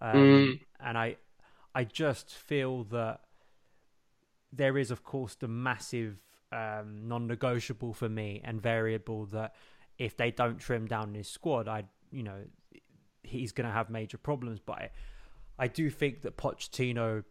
Um, 0.00 0.14
mm. 0.14 0.60
And 0.78 0.96
I, 0.96 1.16
I 1.74 1.82
just 1.82 2.30
feel 2.30 2.84
that 2.84 3.20
there 4.52 4.78
is, 4.78 4.92
of 4.92 5.02
course, 5.02 5.34
the 5.34 5.48
massive 5.48 6.18
um, 6.52 7.08
non-negotiable 7.08 7.94
for 7.94 8.08
me 8.08 8.40
and 8.44 8.62
variable 8.62 9.26
that 9.26 9.56
if 9.98 10.16
they 10.16 10.30
don't 10.30 10.58
trim 10.58 10.86
down 10.86 11.14
his 11.14 11.28
squad, 11.28 11.66
I, 11.66 11.84
you 12.12 12.22
know, 12.22 12.44
he's 13.24 13.50
going 13.50 13.66
to 13.66 13.74
have 13.74 13.90
major 13.90 14.18
problems. 14.18 14.60
But 14.64 14.78
I, 14.78 14.90
I 15.58 15.66
do 15.66 15.90
think 15.90 16.22
that 16.22 16.36
Pochettino 16.36 17.24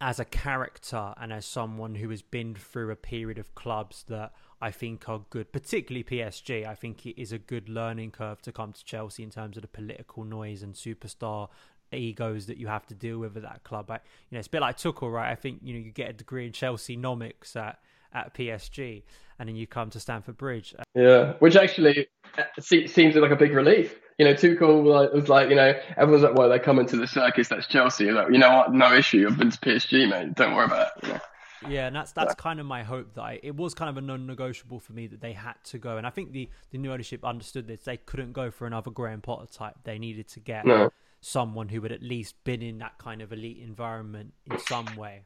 as 0.00 0.20
a 0.20 0.24
character 0.24 1.12
and 1.20 1.32
as 1.32 1.44
someone 1.44 1.96
who 1.96 2.10
has 2.10 2.22
been 2.22 2.54
through 2.54 2.92
a 2.92 2.96
period 2.96 3.38
of 3.38 3.54
clubs 3.56 4.04
that 4.08 4.32
I 4.64 4.70
think 4.70 5.10
are 5.10 5.20
good, 5.28 5.52
particularly 5.52 6.04
PSG. 6.04 6.66
I 6.66 6.74
think 6.74 7.04
it 7.04 7.20
is 7.20 7.32
a 7.32 7.38
good 7.38 7.68
learning 7.68 8.12
curve 8.12 8.40
to 8.42 8.50
come 8.50 8.72
to 8.72 8.82
Chelsea 8.82 9.22
in 9.22 9.28
terms 9.28 9.58
of 9.58 9.60
the 9.60 9.68
political 9.68 10.24
noise 10.24 10.62
and 10.62 10.72
superstar 10.72 11.50
egos 11.92 12.46
that 12.46 12.56
you 12.56 12.68
have 12.68 12.86
to 12.86 12.94
deal 12.94 13.18
with 13.18 13.36
at 13.36 13.42
that 13.42 13.62
club. 13.62 13.90
I, 13.90 13.96
you 13.96 14.00
know, 14.32 14.38
it's 14.38 14.48
a 14.48 14.50
bit 14.50 14.62
like 14.62 14.78
Tuchel, 14.78 15.12
right? 15.12 15.30
I 15.30 15.34
think 15.34 15.58
you 15.62 15.74
know 15.74 15.80
you 15.80 15.92
get 15.92 16.08
a 16.08 16.12
degree 16.14 16.46
in 16.46 16.52
Chelsea 16.52 16.96
nomics 16.96 17.54
at 17.56 17.78
at 18.14 18.32
PSG, 18.32 19.02
and 19.38 19.50
then 19.50 19.54
you 19.54 19.66
come 19.66 19.90
to 19.90 20.00
Stamford 20.00 20.38
Bridge. 20.38 20.74
Yeah, 20.94 21.34
which 21.40 21.56
actually 21.56 22.06
uh, 22.38 22.44
seems 22.58 23.16
like 23.16 23.30
a 23.30 23.36
big 23.36 23.52
relief 23.52 24.00
you 24.18 24.24
know, 24.24 24.32
Tuchel 24.32 25.12
was 25.12 25.28
like, 25.28 25.48
you 25.50 25.56
know, 25.56 25.74
everyone's 25.96 26.22
like, 26.22 26.36
well, 26.36 26.48
they're 26.48 26.60
coming 26.60 26.86
to 26.86 26.96
the 26.96 27.06
circus. 27.08 27.48
That's 27.48 27.66
Chelsea. 27.66 28.12
Like, 28.12 28.30
you 28.30 28.38
know 28.38 28.54
what? 28.54 28.72
No 28.72 28.94
issue. 28.94 29.26
I've 29.28 29.36
been 29.36 29.50
to 29.50 29.58
PSG, 29.58 30.08
mate. 30.08 30.36
Don't 30.36 30.54
worry 30.54 30.66
about 30.66 30.92
it. 31.02 31.20
Yeah, 31.68 31.86
and 31.86 31.96
that's 31.96 32.12
that's 32.12 32.30
yeah. 32.30 32.42
kind 32.42 32.60
of 32.60 32.66
my 32.66 32.82
hope 32.82 33.14
that 33.14 33.22
I, 33.22 33.40
it 33.42 33.56
was 33.56 33.74
kind 33.74 33.88
of 33.88 33.96
a 33.96 34.00
non-negotiable 34.00 34.80
for 34.80 34.92
me 34.92 35.06
that 35.08 35.20
they 35.20 35.32
had 35.32 35.54
to 35.64 35.78
go, 35.78 35.96
and 35.96 36.06
I 36.06 36.10
think 36.10 36.32
the 36.32 36.48
the 36.70 36.78
new 36.78 36.92
ownership 36.92 37.24
understood 37.24 37.66
this. 37.66 37.82
They 37.82 37.96
couldn't 37.96 38.32
go 38.32 38.50
for 38.50 38.66
another 38.66 38.90
Graham 38.90 39.20
Potter 39.20 39.46
type. 39.52 39.74
They 39.84 39.98
needed 39.98 40.28
to 40.28 40.40
get 40.40 40.66
no. 40.66 40.90
someone 41.20 41.68
who 41.68 41.80
had 41.82 41.92
at 41.92 42.02
least 42.02 42.42
been 42.44 42.62
in 42.62 42.78
that 42.78 42.98
kind 42.98 43.22
of 43.22 43.32
elite 43.32 43.58
environment 43.62 44.34
in 44.50 44.58
some 44.58 44.86
way. 44.96 45.22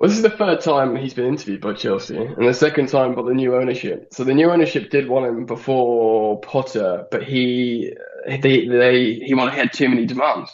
Well, 0.00 0.08
this 0.08 0.16
is 0.16 0.22
the 0.22 0.30
third 0.30 0.62
time 0.62 0.96
he's 0.96 1.12
been 1.12 1.26
interviewed 1.26 1.60
by 1.60 1.74
Chelsea, 1.74 2.16
and 2.16 2.48
the 2.48 2.54
second 2.54 2.88
time 2.88 3.14
by 3.14 3.22
the 3.22 3.34
new 3.34 3.54
ownership. 3.54 4.08
So 4.12 4.24
the 4.24 4.32
new 4.32 4.50
ownership 4.50 4.88
did 4.90 5.08
want 5.08 5.26
him 5.26 5.44
before 5.44 6.40
Potter, 6.40 7.06
but 7.10 7.22
he 7.22 7.92
they 8.26 8.66
they 8.66 9.14
he 9.14 9.34
wanted 9.34 9.52
he 9.52 9.58
had 9.58 9.72
too 9.74 9.90
many 9.90 10.06
demands. 10.06 10.50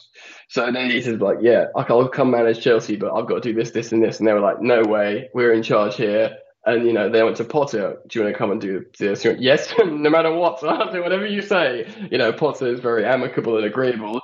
So 0.49 0.71
then 0.71 0.91
he 0.91 1.03
said 1.03 1.21
like, 1.21 1.39
yeah, 1.41 1.67
I'll 1.75 2.09
come 2.09 2.31
manage 2.31 2.63
Chelsea, 2.63 2.97
but 2.97 3.13
I've 3.15 3.27
got 3.27 3.43
to 3.43 3.53
do 3.53 3.55
this, 3.55 3.73
this, 3.73 3.93
and 3.93 4.03
this. 4.03 4.19
And 4.19 4.29
they 4.29 4.33
were 4.33 4.41
like, 4.41 4.61
no 4.61 4.83
way, 4.83 5.29
we're 5.35 5.53
in 5.53 5.63
charge 5.63 5.97
here. 5.97 6.37
And 6.65 6.87
you 6.87 6.93
know, 6.93 7.09
they 7.09 7.23
went 7.23 7.37
to 7.37 7.45
Potter. 7.45 7.99
Do 8.07 8.19
you 8.19 8.25
want 8.25 8.35
to 8.35 8.39
come 8.39 8.51
and 8.51 8.61
do 8.61 8.85
this? 8.99 9.25
Went, 9.25 9.41
yes, 9.41 9.73
no 9.79 10.11
matter 10.11 10.33
what, 10.33 10.63
I'll 10.65 10.93
do 10.93 11.03
whatever 11.03 11.27
you 11.27 11.43
say. 11.43 11.89
You 12.11 12.19
know, 12.19 12.33
Potter 12.33 12.67
is 12.67 12.81
very 12.81 13.05
amicable 13.05 13.57
and 13.57 13.67
agreeable 13.67 14.21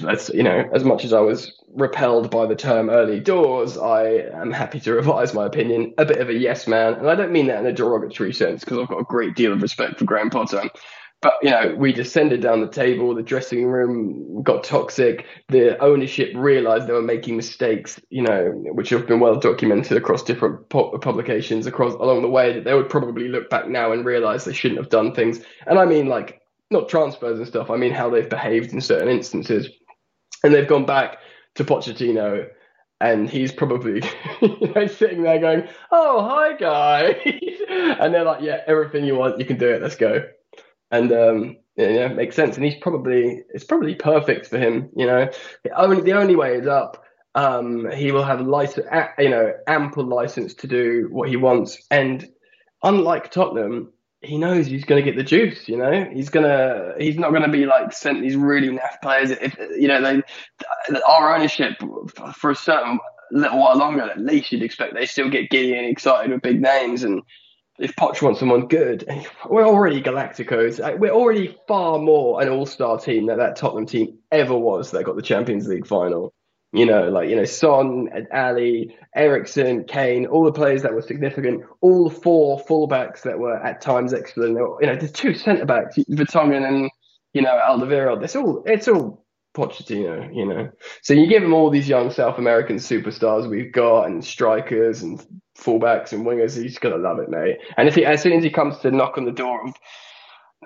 let's 0.00 0.28
you 0.30 0.42
know 0.42 0.68
as 0.74 0.82
much 0.82 1.04
as 1.04 1.12
i 1.12 1.20
was 1.20 1.56
repelled 1.74 2.30
by 2.30 2.46
the 2.46 2.56
term 2.56 2.90
early 2.90 3.20
doors 3.20 3.78
i 3.78 4.04
am 4.04 4.50
happy 4.50 4.80
to 4.80 4.92
revise 4.92 5.34
my 5.34 5.46
opinion 5.46 5.94
a 5.98 6.04
bit 6.04 6.18
of 6.18 6.28
a 6.28 6.34
yes 6.34 6.66
man 6.66 6.94
and 6.94 7.08
i 7.08 7.14
don't 7.14 7.30
mean 7.30 7.46
that 7.46 7.60
in 7.60 7.66
a 7.66 7.72
derogatory 7.72 8.32
sense 8.32 8.64
because 8.64 8.78
i've 8.78 8.88
got 8.88 8.98
a 8.98 9.04
great 9.04 9.36
deal 9.36 9.52
of 9.52 9.62
respect 9.62 9.98
for 9.98 10.04
graham 10.04 10.30
potter 10.30 10.62
but 11.22 11.34
you 11.42 11.50
know 11.50 11.74
we 11.78 11.92
descended 11.92 12.42
down 12.42 12.60
the 12.60 12.68
table 12.68 13.14
the 13.14 13.22
dressing 13.22 13.66
room 13.66 14.42
got 14.42 14.64
toxic 14.64 15.24
the 15.48 15.78
ownership 15.82 16.30
realized 16.34 16.86
they 16.86 16.92
were 16.92 17.00
making 17.00 17.36
mistakes 17.36 17.98
you 18.10 18.22
know 18.22 18.50
which 18.72 18.90
have 18.90 19.06
been 19.06 19.20
well 19.20 19.38
documented 19.38 19.96
across 19.96 20.22
different 20.22 20.68
publications 20.68 21.66
across 21.66 21.94
along 21.94 22.22
the 22.22 22.28
way 22.28 22.52
that 22.52 22.64
they 22.64 22.74
would 22.74 22.90
probably 22.90 23.28
look 23.28 23.48
back 23.48 23.68
now 23.68 23.92
and 23.92 24.04
realize 24.04 24.44
they 24.44 24.52
shouldn't 24.52 24.80
have 24.80 24.90
done 24.90 25.14
things 25.14 25.40
and 25.66 25.78
i 25.78 25.86
mean 25.86 26.06
like 26.06 26.42
not 26.72 26.88
transfers 26.88 27.38
and 27.38 27.46
stuff. 27.46 27.70
I 27.70 27.76
mean 27.76 27.92
how 27.92 28.10
they've 28.10 28.28
behaved 28.28 28.72
in 28.72 28.80
certain 28.80 29.08
instances, 29.08 29.68
and 30.42 30.52
they've 30.52 30.66
gone 30.66 30.86
back 30.86 31.18
to 31.54 31.64
Pochettino, 31.64 32.48
and 33.00 33.30
he's 33.30 33.52
probably 33.52 34.02
you 34.42 34.72
know 34.74 34.86
sitting 34.86 35.22
there 35.22 35.38
going, 35.38 35.68
"Oh, 35.92 36.26
hi 36.26 36.56
guys," 36.56 37.20
and 37.68 38.12
they're 38.12 38.24
like, 38.24 38.42
"Yeah, 38.42 38.62
everything 38.66 39.04
you 39.04 39.14
want, 39.14 39.38
you 39.38 39.44
can 39.44 39.58
do 39.58 39.68
it. 39.68 39.82
Let's 39.82 39.96
go." 39.96 40.24
And 40.92 41.10
um, 41.10 41.56
yeah, 41.76 42.06
it 42.06 42.16
makes 42.16 42.36
sense. 42.36 42.56
And 42.56 42.64
he's 42.64 42.80
probably 42.80 43.42
it's 43.48 43.64
probably 43.64 43.94
perfect 43.94 44.46
for 44.46 44.58
him. 44.58 44.90
You 44.94 45.06
know, 45.06 45.28
the 45.64 45.70
only 45.80 46.02
the 46.02 46.12
only 46.12 46.36
way 46.36 46.56
is 46.56 46.66
up. 46.66 47.04
Um, 47.34 47.90
he 47.90 48.12
will 48.12 48.24
have 48.24 48.42
license, 48.42 48.86
you 49.18 49.30
know, 49.30 49.54
ample 49.66 50.04
license 50.04 50.52
to 50.54 50.66
do 50.66 51.08
what 51.10 51.30
he 51.30 51.36
wants. 51.36 51.78
And 51.90 52.28
unlike 52.82 53.30
Tottenham, 53.30 53.90
he 54.20 54.36
knows 54.36 54.66
he's 54.66 54.84
going 54.84 55.02
to 55.02 55.10
get 55.10 55.16
the 55.16 55.24
juice. 55.24 55.66
You 55.66 55.78
know, 55.78 56.08
he's 56.12 56.28
gonna 56.28 56.92
he's 56.98 57.16
not 57.16 57.30
going 57.30 57.42
to 57.42 57.48
be 57.48 57.64
like 57.64 57.92
sent 57.92 58.20
these 58.20 58.36
really 58.36 58.68
naff 58.68 59.00
players. 59.02 59.30
If 59.30 59.56
you 59.76 59.88
know 59.88 60.02
they 60.02 61.00
our 61.08 61.34
ownership 61.34 61.72
for 62.34 62.50
a 62.50 62.54
certain 62.54 62.98
little 63.32 63.60
while 63.60 63.78
longer, 63.78 64.02
at 64.02 64.20
least 64.20 64.52
you'd 64.52 64.62
expect 64.62 64.94
they 64.94 65.06
still 65.06 65.30
get 65.30 65.50
giddy 65.50 65.74
and 65.74 65.86
excited 65.86 66.30
with 66.30 66.42
big 66.42 66.60
names. 66.60 67.02
And 67.02 67.22
if 67.82 67.96
Poch 67.96 68.22
wants 68.22 68.38
someone 68.38 68.68
good, 68.68 69.04
we're 69.50 69.66
already 69.66 70.00
Galacticos. 70.00 70.80
Uh, 70.80 70.96
we're 70.96 71.10
already 71.10 71.58
far 71.66 71.98
more 71.98 72.40
an 72.40 72.48
all-star 72.48 72.98
team 72.98 73.26
than 73.26 73.38
that 73.38 73.56
Tottenham 73.56 73.86
team 73.86 74.18
ever 74.30 74.56
was 74.56 74.92
that 74.92 75.02
got 75.02 75.16
the 75.16 75.22
Champions 75.22 75.66
League 75.66 75.86
final. 75.86 76.32
You 76.72 76.86
know, 76.86 77.10
like, 77.10 77.28
you 77.28 77.36
know, 77.36 77.44
Son, 77.44 78.08
Alli, 78.30 78.96
Eriksen, 79.14 79.84
Kane, 79.84 80.26
all 80.26 80.44
the 80.44 80.52
players 80.52 80.82
that 80.82 80.94
were 80.94 81.02
significant, 81.02 81.64
all 81.82 82.08
four 82.08 82.64
fullbacks 82.64 83.22
that 83.22 83.38
were 83.38 83.56
at 83.56 83.82
times 83.82 84.14
excellent. 84.14 84.56
You 84.56 84.86
know, 84.86 84.96
the 84.96 85.08
two 85.08 85.34
centre 85.34 85.66
backs, 85.66 85.96
Vertonghen 85.96 86.66
and, 86.66 86.90
you 87.34 87.42
know, 87.42 87.60
Alderweireld. 87.68 88.22
It's 88.22 88.36
all, 88.36 88.62
it's 88.64 88.88
all 88.88 89.26
Pochettino, 89.54 90.34
you 90.34 90.46
know. 90.46 90.70
So 91.02 91.12
you 91.12 91.26
give 91.26 91.42
him 91.42 91.52
all 91.52 91.68
these 91.68 91.88
young 91.88 92.10
South 92.10 92.38
American 92.38 92.76
superstars 92.76 93.50
we've 93.50 93.72
got 93.72 94.04
and 94.04 94.24
strikers 94.24 95.02
and 95.02 95.20
fullbacks 95.58 96.12
and 96.12 96.24
wingers, 96.26 96.60
he's 96.60 96.78
to 96.78 96.96
love 96.96 97.18
it, 97.18 97.28
mate. 97.28 97.58
And 97.76 97.88
if 97.88 97.94
he, 97.94 98.04
as 98.04 98.22
soon 98.22 98.32
as 98.32 98.44
he 98.44 98.50
comes 98.50 98.78
to 98.78 98.90
knock 98.90 99.18
on 99.18 99.24
the 99.24 99.32
door 99.32 99.66
of, 99.66 99.74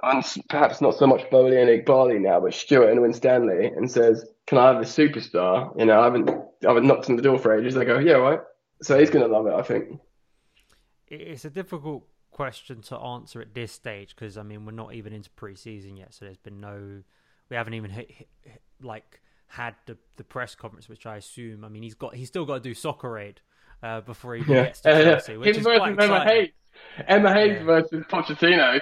and 0.02 0.24
perhaps 0.48 0.80
not 0.80 0.94
so 0.94 1.06
much 1.06 1.28
Boehly 1.30 1.60
and 1.60 1.70
Eghbali 1.70 2.20
now, 2.20 2.40
but 2.40 2.54
Stewart 2.54 2.90
and 2.90 3.00
Winstanley, 3.00 3.66
and 3.66 3.90
says, 3.90 4.24
can 4.46 4.58
I 4.58 4.68
have 4.68 4.76
a 4.76 4.84
superstar? 4.84 5.76
You 5.78 5.86
know, 5.86 6.00
I 6.00 6.04
haven't, 6.04 6.30
I 6.30 6.68
haven't 6.68 6.86
knocked 6.86 7.08
on 7.08 7.16
the 7.16 7.22
door 7.22 7.38
for 7.38 7.58
ages. 7.58 7.74
They 7.74 7.84
go, 7.84 7.98
yeah, 7.98 8.14
right. 8.14 8.40
So 8.82 8.98
he's 8.98 9.10
to 9.10 9.26
love 9.26 9.46
it, 9.46 9.54
I 9.54 9.62
think. 9.62 9.98
It's 11.08 11.44
a 11.44 11.50
difficult 11.50 12.06
question 12.30 12.82
to 12.82 12.96
answer 12.98 13.40
at 13.40 13.54
this 13.54 13.72
stage 13.72 14.14
because 14.14 14.36
I 14.36 14.42
mean 14.42 14.66
we're 14.66 14.72
not 14.72 14.92
even 14.92 15.12
into 15.14 15.30
preseason 15.30 15.96
yet, 15.96 16.12
so 16.12 16.26
there's 16.26 16.36
been 16.36 16.60
no, 16.60 17.02
we 17.48 17.56
haven't 17.56 17.74
even 17.74 17.90
hit, 17.90 18.10
hit, 18.10 18.28
hit, 18.42 18.62
like 18.82 19.22
had 19.48 19.74
the 19.86 19.96
the 20.16 20.24
press 20.24 20.54
conference, 20.54 20.88
which 20.88 21.06
I 21.06 21.16
assume. 21.16 21.64
I 21.64 21.68
mean 21.68 21.82
he's 21.82 21.94
got 21.94 22.14
he's 22.14 22.28
still 22.28 22.44
got 22.44 22.54
to 22.54 22.60
do 22.60 22.74
soccer 22.74 23.18
aid 23.18 23.40
uh, 23.82 24.00
before 24.02 24.34
he 24.36 24.42
Yeah, 24.52 24.64
gets 24.64 24.80
to 24.82 24.90
Chelsea, 24.90 25.32
yeah. 25.32 25.38
which 25.38 25.48
Him 25.48 25.56
is 25.56 25.64
versus 25.64 25.78
quite 25.96 26.00
Emma. 26.02 26.24
Hayes. 26.24 26.50
Emma 27.06 27.32
Hayes 27.34 27.56
Yeah. 27.58 27.64
versus 27.64 28.04
Pochettino. 28.08 28.80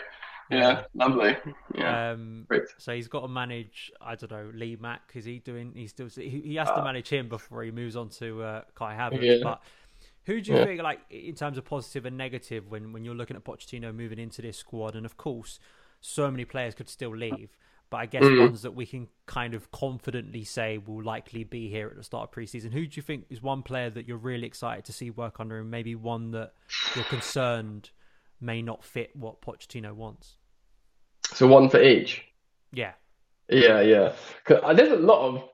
Yeah, 0.51 0.85
lovely. 0.95 1.37
Yeah, 1.75 2.11
Um, 2.11 2.47
so 2.79 2.95
he's 2.95 3.09
got 3.09 3.21
to 3.23 3.29
manage. 3.29 3.91
I 4.01 4.15
don't 4.15 4.31
know 4.31 4.51
Lee 4.55 4.77
Mack. 4.79 5.11
Is 5.15 5.25
he 5.25 5.39
doing? 5.39 5.73
He's 5.75 5.91
still. 5.91 6.09
He, 6.09 6.29
he 6.45 6.55
has 6.57 6.69
to 6.69 6.81
Uh, 6.81 6.85
manage 6.85 7.09
him 7.09 7.29
before 7.29 7.63
he 7.63 7.71
moves 7.71 7.97
on 7.97 8.11
to 8.11 8.43
uh, 8.43 8.63
Kai 8.75 8.95
Havertz. 8.95 9.43
But 9.43 9.63
who 10.27 10.41
do 10.43 10.53
you 10.53 10.65
think, 10.65 10.83
like 10.83 11.01
in 11.11 11.35
terms 11.35 11.57
of 11.57 11.65
positive 11.65 12.05
and 12.05 12.17
negative, 12.19 12.71
when 12.71 12.93
when 12.93 13.05
you're 13.05 13.15
looking 13.15 13.37
at 13.37 13.45
Pochettino 13.45 13.95
moving 13.95 14.19
into 14.19 14.43
this 14.43 14.59
squad? 14.59 14.95
And 14.95 15.07
of 15.07 15.17
course, 15.17 15.59
so 16.01 16.31
many 16.31 16.45
players 16.45 16.75
could 16.75 16.91
still 16.91 17.17
leave. 17.17 17.57
But 17.95 18.01
I 18.01 18.07
guess 18.07 18.25
Mm. 18.25 18.41
ones 18.41 18.63
that 18.63 18.73
we 18.73 18.87
can 18.87 19.07
kind 19.27 19.55
of 19.55 19.71
confidently 19.71 20.43
say 20.43 20.79
will 20.79 21.05
likely 21.05 21.45
be 21.45 21.69
here 21.69 21.87
at 21.87 21.95
the 21.95 22.03
start 22.03 22.29
of 22.29 22.35
preseason. 22.35 22.73
Who 22.73 22.89
do 22.89 22.97
you 22.97 23.03
think 23.03 23.27
is 23.31 23.41
one 23.41 23.63
player 23.63 23.89
that 23.89 24.09
you're 24.09 24.17
really 24.17 24.49
excited 24.49 24.85
to 24.87 24.93
see 24.93 25.11
work 25.11 25.39
under, 25.39 25.61
and 25.61 25.71
maybe 25.71 25.95
one 25.95 26.33
that 26.33 26.55
you're 26.97 27.05
concerned 27.05 27.91
may 28.41 28.63
not 28.63 28.83
fit 28.83 29.15
what 29.15 29.41
Pochettino 29.41 29.93
wants? 29.93 30.39
So 31.35 31.47
one 31.47 31.69
for 31.69 31.81
each. 31.81 32.25
Yeah. 32.73 32.95
Yeah, 33.49 33.81
yeah. 33.81 34.13
uh, 34.51 34.75
There's 34.75 34.91
a 34.91 34.97
lot 34.97 35.29
of 35.29 35.49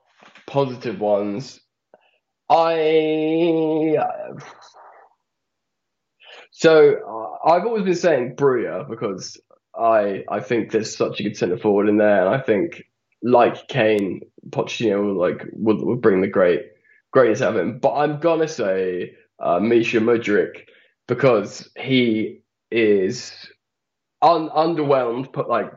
positive 0.47 0.99
ones. 0.99 1.59
I 2.49 3.95
so 6.49 7.37
uh, 7.45 7.49
I've 7.51 7.67
always 7.67 7.83
been 7.83 7.93
saying 7.93 8.33
Breuer 8.33 8.83
because 8.89 9.39
I 9.81 10.23
I 10.29 10.39
think 10.39 10.71
there's 10.71 10.95
such 10.95 11.19
a 11.19 11.23
good 11.23 11.37
centre 11.37 11.57
forward 11.57 11.89
in 11.89 11.97
there, 11.97 12.25
and 12.25 12.33
I 12.33 12.39
think 12.39 12.83
like 13.23 13.67
Kane, 13.67 14.21
Pochettino 14.49 15.15
like 15.15 15.45
will, 15.53 15.95
bring 15.95 16.21
the 16.21 16.27
great 16.27 16.61
greatness 17.11 17.41
out 17.41 17.55
of 17.55 17.61
him. 17.61 17.79
But 17.79 17.95
I'm 17.95 18.19
gonna 18.19 18.47
say 18.47 19.15
uh, 19.39 19.59
Misha 19.59 19.99
Mudryk 19.99 20.65
because 21.07 21.69
he 21.77 22.41
is 22.71 23.33
un- 24.21 24.49
underwhelmed, 24.49 25.31
but 25.33 25.49
like 25.49 25.71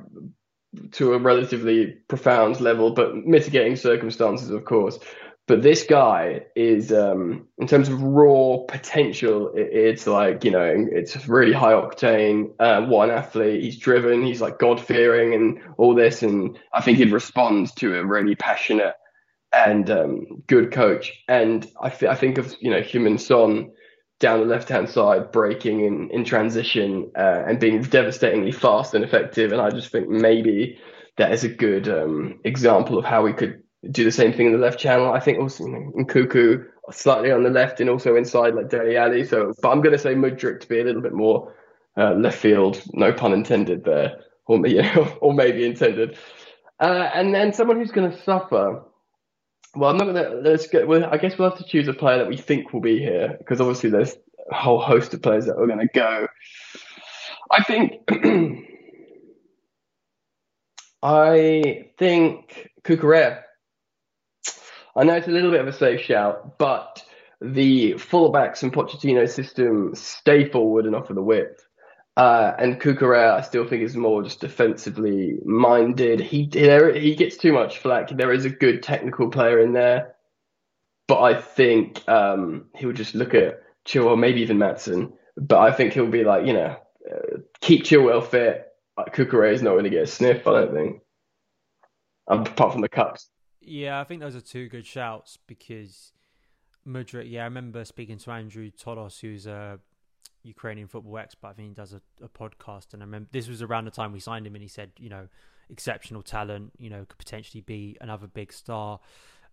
to 0.93 1.15
a 1.15 1.19
relatively 1.19 1.87
profound 2.09 2.61
level, 2.61 2.93
but 2.93 3.17
mitigating 3.17 3.77
circumstances, 3.77 4.51
of 4.51 4.65
course. 4.65 4.99
But 5.47 5.63
this 5.63 5.85
guy 5.85 6.47
is, 6.57 6.91
um, 6.91 7.49
in 7.59 7.67
terms 7.67 7.91
of 7.91 8.03
raw 8.03 8.59
potential, 8.67 9.53
it, 9.55 9.69
it's 9.73 10.07
like 10.07 10.43
you 10.45 10.51
know, 10.51 10.87
it's 10.91 11.29
really 11.29 11.53
high 11.53 11.73
octane. 11.73 12.55
Uh, 12.59 13.11
athlete! 13.11 13.63
He's 13.63 13.79
driven. 13.79 14.25
He's 14.25 14.41
like 14.41 14.59
God 14.59 14.81
fearing 14.81 15.35
and 15.35 15.61
all 15.77 15.95
this. 15.95 16.23
And 16.23 16.59
I 16.73 16.81
think 16.81 16.99
he'd 16.99 17.13
respond 17.13 17.77
to 17.77 17.99
a 17.99 18.05
really 18.05 18.35
passionate 18.37 18.95
and 19.55 19.91
um, 19.91 20.43
good 20.47 20.73
coach. 20.73 21.13
And 21.29 21.71
I, 21.81 21.91
th- 21.91 22.11
I 22.11 22.15
think 22.15 22.39
of 22.39 22.55
you 22.61 22.71
know, 22.71 22.81
Heung-min 22.81 23.19
Son 23.19 23.71
down 24.21 24.41
the 24.41 24.47
left 24.47 24.69
hand 24.69 24.89
side, 24.89 25.31
breaking 25.33 25.85
in, 25.85 26.11
in 26.11 26.25
transition 26.25 27.11
uh, 27.17 27.45
and 27.47 27.61
being 27.61 27.83
devastatingly 27.83 28.53
fast 28.53 28.95
and 28.95 29.05
effective. 29.05 29.53
And 29.53 29.61
I 29.61 29.71
just 29.71 29.93
think 29.93 30.09
maybe 30.09 30.79
that 31.17 31.33
is 31.33 31.45
a 31.45 31.49
good 31.49 31.89
um, 31.89 32.41
example 32.45 32.99
of 32.99 33.05
how 33.05 33.23
we 33.23 33.33
could 33.33 33.64
do 33.91 34.05
the 34.05 34.13
same 34.13 34.33
thing 34.33 34.47
in 34.47 34.53
the 34.53 34.59
left 34.59 34.79
channel. 34.79 35.13
I 35.13 35.21
think 35.21 35.39
also 35.39 35.65
in 35.65 35.93
Nkunku 35.93 36.67
slightly 36.91 37.31
on 37.31 37.43
the 37.43 37.51
left 37.51 37.81
and 37.81 37.89
also 37.91 38.17
inside 38.17 38.55
like 38.55 38.69
Dele 38.69 38.97
Alli. 38.97 39.25
So, 39.25 39.53
but 39.61 39.71
I'm 39.71 39.81
going 39.81 39.93
to 39.93 39.99
say 39.99 40.15
Mudryk 40.15 40.61
to 40.61 40.69
be 40.69 40.81
a 40.81 40.85
little 40.85 41.03
bit 41.03 41.13
more 41.13 41.53
uh, 41.97 42.15
left 42.15 42.39
field, 42.39 42.83
no 42.93 43.13
pun 43.13 43.33
intended 43.33 43.85
there, 43.85 44.21
or 44.47 44.67
you 44.67 44.83
know, 44.95 45.17
or 45.21 45.33
maybe 45.33 45.65
intended. 45.65 46.19
Uh, 46.81 47.11
and 47.15 47.35
then 47.35 47.53
someone 47.53 47.79
who's 47.79 47.93
going 47.93 48.11
to 48.11 48.23
suffer. 48.23 48.83
Well, 49.77 49.91
I'm 49.91 49.97
not 49.97 50.05
going 50.05 50.25
to. 50.25 50.49
Let's 50.49 50.67
get. 50.67 50.87
Well, 50.87 51.05
I 51.05 51.17
guess 51.17 51.39
we'll 51.39 51.51
have 51.51 51.59
to 51.59 51.65
choose 51.65 51.89
a 51.89 51.95
player 51.95 52.19
that 52.19 52.29
we 52.29 52.37
think 52.37 52.73
will 52.73 52.81
be 52.81 52.99
here 52.99 53.37
because 53.39 53.61
obviously 53.61 53.91
there's 53.91 54.15
a 54.51 54.55
whole 54.55 54.81
host 54.81 55.15
of 55.15 55.23
players 55.23 55.47
that 55.47 55.57
are 55.57 55.67
going 55.67 55.81
to 55.81 55.89
go. 55.93 56.27
I 57.51 57.63
think. 57.63 58.03
I 61.03 61.91
think 61.99 62.71
Cucurella. 62.83 63.44
I 64.97 65.05
know 65.05 65.15
it's 65.15 65.29
a 65.29 65.33
little 65.33 65.51
bit 65.51 65.61
of 65.61 65.69
a 65.69 65.73
safe 65.73 66.01
shout, 66.01 66.59
but 66.59 67.05
the 67.41 67.95
fullbacks 67.95 68.63
in 68.63 68.71
Pochettino's 68.71 69.35
system 69.35 69.95
stay 69.95 70.49
forward 70.49 70.87
and 70.87 70.95
offer 70.95 71.15
the 71.15 71.23
width. 71.23 71.67
Uh, 72.17 72.55
and 72.59 72.81
Cucurella, 72.81 73.33
I 73.33 73.41
still 73.41 73.67
think 73.67 73.83
is 73.83 73.97
more 73.97 74.23
just 74.23 74.41
defensively 74.41 75.35
minded. 75.45 76.21
He 76.21 76.49
he 76.53 77.15
gets 77.17 77.37
too 77.37 77.53
much 77.53 77.79
flack. 77.79 78.09
There 78.09 78.33
is 78.33 78.45
a 78.45 78.51
good 78.51 78.85
technical 78.85 79.31
player 79.31 79.59
in 79.59 79.73
there, 79.73 80.15
but 81.09 81.21
I 81.23 81.41
think 81.41 82.09
um, 82.09 82.67
he'll 82.77 82.93
just 82.93 83.17
look 83.17 83.35
at 83.35 83.63
Chilwell, 83.85 84.19
maybe 84.19 84.43
even 84.43 84.59
Maatsen. 84.59 85.13
But 85.37 85.59
I 85.59 85.73
think 85.73 85.93
he'll 85.93 86.07
be 86.07 86.23
like, 86.23 86.47
you 86.47 86.53
know, 86.53 86.77
uh, 87.11 87.39
keep 87.61 87.83
Chilwell 87.83 88.25
fit. 88.25 88.69
Cucurella 88.97 89.53
is 89.53 89.63
not 89.63 89.73
going 89.73 89.85
to 89.85 89.91
get 89.91 90.05
a 90.05 90.07
sniff. 90.07 90.47
I 90.47 90.53
don't 90.53 90.73
think, 90.73 91.03
apart 92.29 92.73
from 92.73 92.81
the 92.81 92.89
cups. 92.89 93.29
Yeah, 93.67 94.01
I 94.01 94.05
think 94.05 94.21
those 94.21 94.37
are 94.37 94.41
two 94.41 94.69
good 94.69 94.87
shouts 94.87 95.39
because 95.47 96.13
Mudryk. 96.87 97.31
Yeah, 97.31 97.43
I 97.43 97.45
remember 97.45 97.85
speaking 97.85 98.19
to 98.19 98.31
Andrew 98.31 98.71
Todos, 98.71 99.21
who's 99.21 99.47
a 99.47 99.79
Ukrainian 100.43 100.89
football 100.89 101.19
expert. 101.19 101.49
I 101.49 101.53
think 101.55 101.69
he 101.69 101.75
does 101.75 101.93
a, 101.93 102.01
a 102.23 102.29
podcast, 102.29 102.93
and 102.93 103.03
I 103.03 103.07
remember 103.07 103.29
this 103.33 103.49
was 103.49 103.63
around 103.63 103.87
the 103.87 103.91
time 103.91 104.13
we 104.13 104.21
signed 104.21 104.47
him, 104.47 104.55
and 104.55 104.63
he 104.63 104.69
said, 104.69 104.93
you 104.99 105.09
know, 105.09 105.29
exceptional 105.71 106.23
talent. 106.23 106.73
You 106.79 106.91
know, 106.91 107.05
could 107.05 107.19
potentially 107.19 107.63
be 107.63 107.97
another 108.01 108.27
big 108.27 108.53
star. 108.53 109.01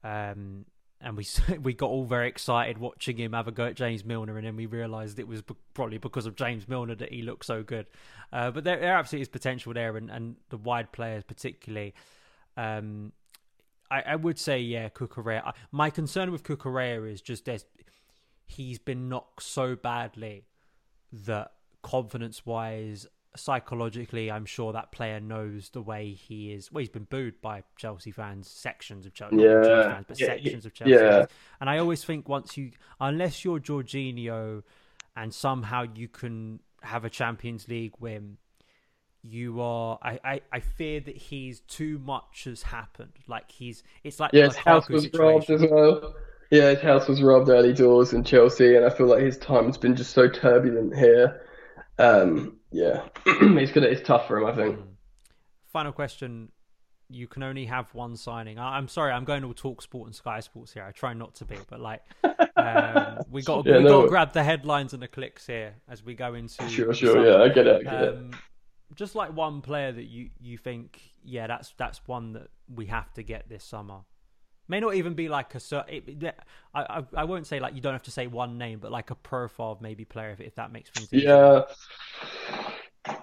Um, 0.04 0.66
and 1.00 1.18
we 1.18 1.26
we 1.62 1.74
got 1.74 1.90
all 1.90 2.06
very 2.06 2.28
excited 2.28 2.78
watching 2.78 3.18
him 3.18 3.34
have 3.34 3.48
a 3.48 3.52
go 3.52 3.66
at 3.66 3.76
James 3.76 4.06
Milner, 4.06 4.38
and 4.38 4.46
then 4.46 4.56
we 4.56 4.66
realised 4.66 5.20
it 5.20 5.28
was 5.28 5.44
probably 5.74 5.98
because 5.98 6.26
of 6.26 6.36
James 6.36 6.68
Milner 6.68 6.96
that 6.96 7.12
he 7.12 7.22
looked 7.22 7.46
so 7.46 7.64
good. 7.64 7.88
Uh, 8.32 8.52
but 8.52 8.64
there, 8.64 8.80
there 8.80 8.96
absolutely 8.96 9.24
is 9.24 9.30
potential 9.30 9.74
there, 9.74 9.98
and, 9.98 10.10
and 10.10 10.36
the 10.50 10.58
wide 10.58 10.92
players 10.92 11.24
particularly. 11.24 11.94
Um, 12.58 13.14
I, 13.92 14.02
I 14.14 14.16
would 14.16 14.40
say 14.40 14.60
yeah, 14.60 14.90
Cucurella. 14.90 15.54
My 15.72 15.90
concern 15.90 16.32
with 16.32 16.44
Cucurella 16.44 17.12
is 17.12 17.22
just 17.22 17.46
there's 17.46 17.66
he's 18.48 18.80
been 18.80 19.10
knocked 19.10 19.44
so 19.44 19.76
badly 19.76 20.46
that 21.12 21.52
confidence 21.82 22.46
wise, 22.46 23.08
psychologically, 23.36 24.32
I'm 24.32 24.46
sure 24.46 24.74
that 24.74 24.92
player 24.92 25.20
knows 25.20 25.70
the 25.70 25.82
way 25.82 26.12
he 26.14 26.52
is. 26.54 26.72
Well, 26.72 26.80
he's 26.80 26.90
been 26.90 27.06
booed 27.06 27.42
by 27.42 27.64
Chelsea 27.78 28.12
fans, 28.12 28.50
sections 28.50 29.06
of 29.06 29.14
Chelsea, 29.14 29.38
Yeah. 29.38 29.62
Chelsea 29.64 29.90
fans, 29.90 30.06
but 30.08 30.20
Yeah, 30.20 30.26
sections 30.28 30.66
of 30.66 30.74
Chelsea 30.74 30.94
Yeah. 30.94 31.12
fans. 31.12 31.28
And 31.60 31.70
I 31.70 31.78
always 31.78 32.04
think 32.04 32.28
once 32.30 32.58
you, 32.58 32.72
unless 33.00 33.44
you're 33.46 33.60
Jorginho, 33.60 34.64
and 35.16 35.34
somehow 35.34 35.86
you 35.94 36.08
can 36.08 36.60
have 36.84 37.04
a 37.04 37.10
Champions 37.10 37.68
League 37.68 37.94
win, 38.00 38.38
you 39.24 39.62
are. 39.62 40.00
I, 40.02 40.20
I, 40.24 40.42
I 40.52 40.60
fear 40.60 41.00
that 41.02 41.16
he's 41.18 41.60
too 41.62 42.00
much 42.00 42.46
has 42.46 42.64
happened. 42.64 43.14
Like 43.28 43.52
he's. 43.52 43.84
It's 44.04 44.20
like 44.20 44.32
Yeah, 44.34 44.46
his 44.46 44.56
house 44.56 44.90
was 44.90 45.04
situation. 45.04 45.26
robbed 45.26 45.50
as 45.50 45.62
well. 45.70 46.16
Yeah, 46.50 46.70
his 46.72 46.82
house 46.82 47.08
was 47.08 47.22
robbed 47.22 47.50
early 47.50 47.74
doors 47.74 48.14
in 48.14 48.24
Chelsea, 48.24 48.76
and 48.76 48.86
I 48.86 48.90
feel 48.90 49.08
like 49.08 49.22
his 49.24 49.38
time's 49.38 49.78
been 49.78 49.96
just 49.96 50.12
so 50.12 50.28
turbulent 50.28 50.96
here. 50.98 51.42
Um, 51.98 52.58
yeah, 52.72 53.04
it's 53.26 53.72
gonna 53.72 53.88
it's 53.88 54.06
tough 54.06 54.28
for 54.28 54.38
him, 54.38 54.46
I 54.46 54.56
think. 54.56 54.80
Final 55.72 55.92
question. 55.94 56.50
You 57.10 57.28
can 57.28 57.44
only 57.44 57.66
have 57.66 57.94
one 57.94 58.16
signing. 58.16 58.58
I, 58.58 58.78
I'm 58.78 58.88
sorry, 58.88 59.12
I'm 59.12 59.26
going 59.26 59.44
all 59.44 59.54
talk 59.54 59.82
sport 59.82 60.08
and 60.08 60.16
Sky 60.16 60.40
Sports 60.40 60.74
here. 60.74 60.84
I 60.84 60.92
try 60.92 61.14
not 61.14 61.36
to 61.36 61.46
be, 61.46 61.58
but 61.70 61.80
like, 61.82 62.02
um, 62.56 63.20
we 63.30 63.42
got 63.44 63.66
Yeah, 63.66 63.78
we 63.78 63.84
no. 63.84 63.90
got 63.90 64.02
to 64.04 64.08
grab 64.10 64.34
the 64.34 64.44
headlines 64.44 64.94
and 64.94 65.02
the 65.02 65.08
clicks 65.10 65.46
here 65.48 65.76
as 65.90 66.04
we 66.04 66.16
go 66.16 66.34
into. 66.34 66.68
Sure, 66.70 66.94
sure, 66.94 67.26
yeah, 67.26 67.44
I 67.44 67.50
get 67.50 67.68
it, 67.68 67.82
I 67.88 67.92
get 67.92 68.02
it. 68.04 68.20
Just 68.96 69.16
like 69.16 69.36
one 69.36 69.62
player 69.62 69.92
that 69.92 70.06
you 70.06 70.30
you 70.40 70.58
think, 70.58 71.02
yeah, 71.24 71.48
that's 71.48 71.74
that's 71.78 72.02
one 72.08 72.34
that 72.34 72.48
we 72.74 72.88
have 72.88 73.14
to 73.14 73.24
get 73.24 73.48
this 73.50 73.64
summer. 73.64 74.00
May 74.68 74.80
not 74.80 74.96
even 74.96 75.14
be 75.14 75.28
like 75.28 75.54
a 75.56 75.86
it, 75.90 76.36
I, 76.74 76.82
I 76.82 77.04
I 77.18 77.24
won't 77.26 77.48
say 77.48 77.60
like 77.60 77.76
you 77.76 77.82
don't 77.82 77.94
have 77.94 78.04
to 78.04 78.12
say 78.12 78.28
one 78.28 78.58
name, 78.58 78.80
but 78.80 78.92
like 78.92 79.10
a 79.10 79.16
profile 79.16 79.72
of 79.72 79.82
maybe 79.82 80.06
player 80.06 80.32
if, 80.32 80.40
if 80.40 80.56
that 80.56 80.72
makes 80.72 80.92
easier. 81.00 81.30
Yeah. 81.30 81.66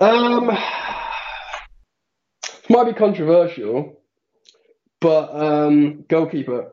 Um, 0.01 0.51
might 2.69 2.85
be 2.85 2.93
controversial, 2.93 4.01
but 5.01 5.35
um, 5.35 6.05
goalkeeper. 6.09 6.73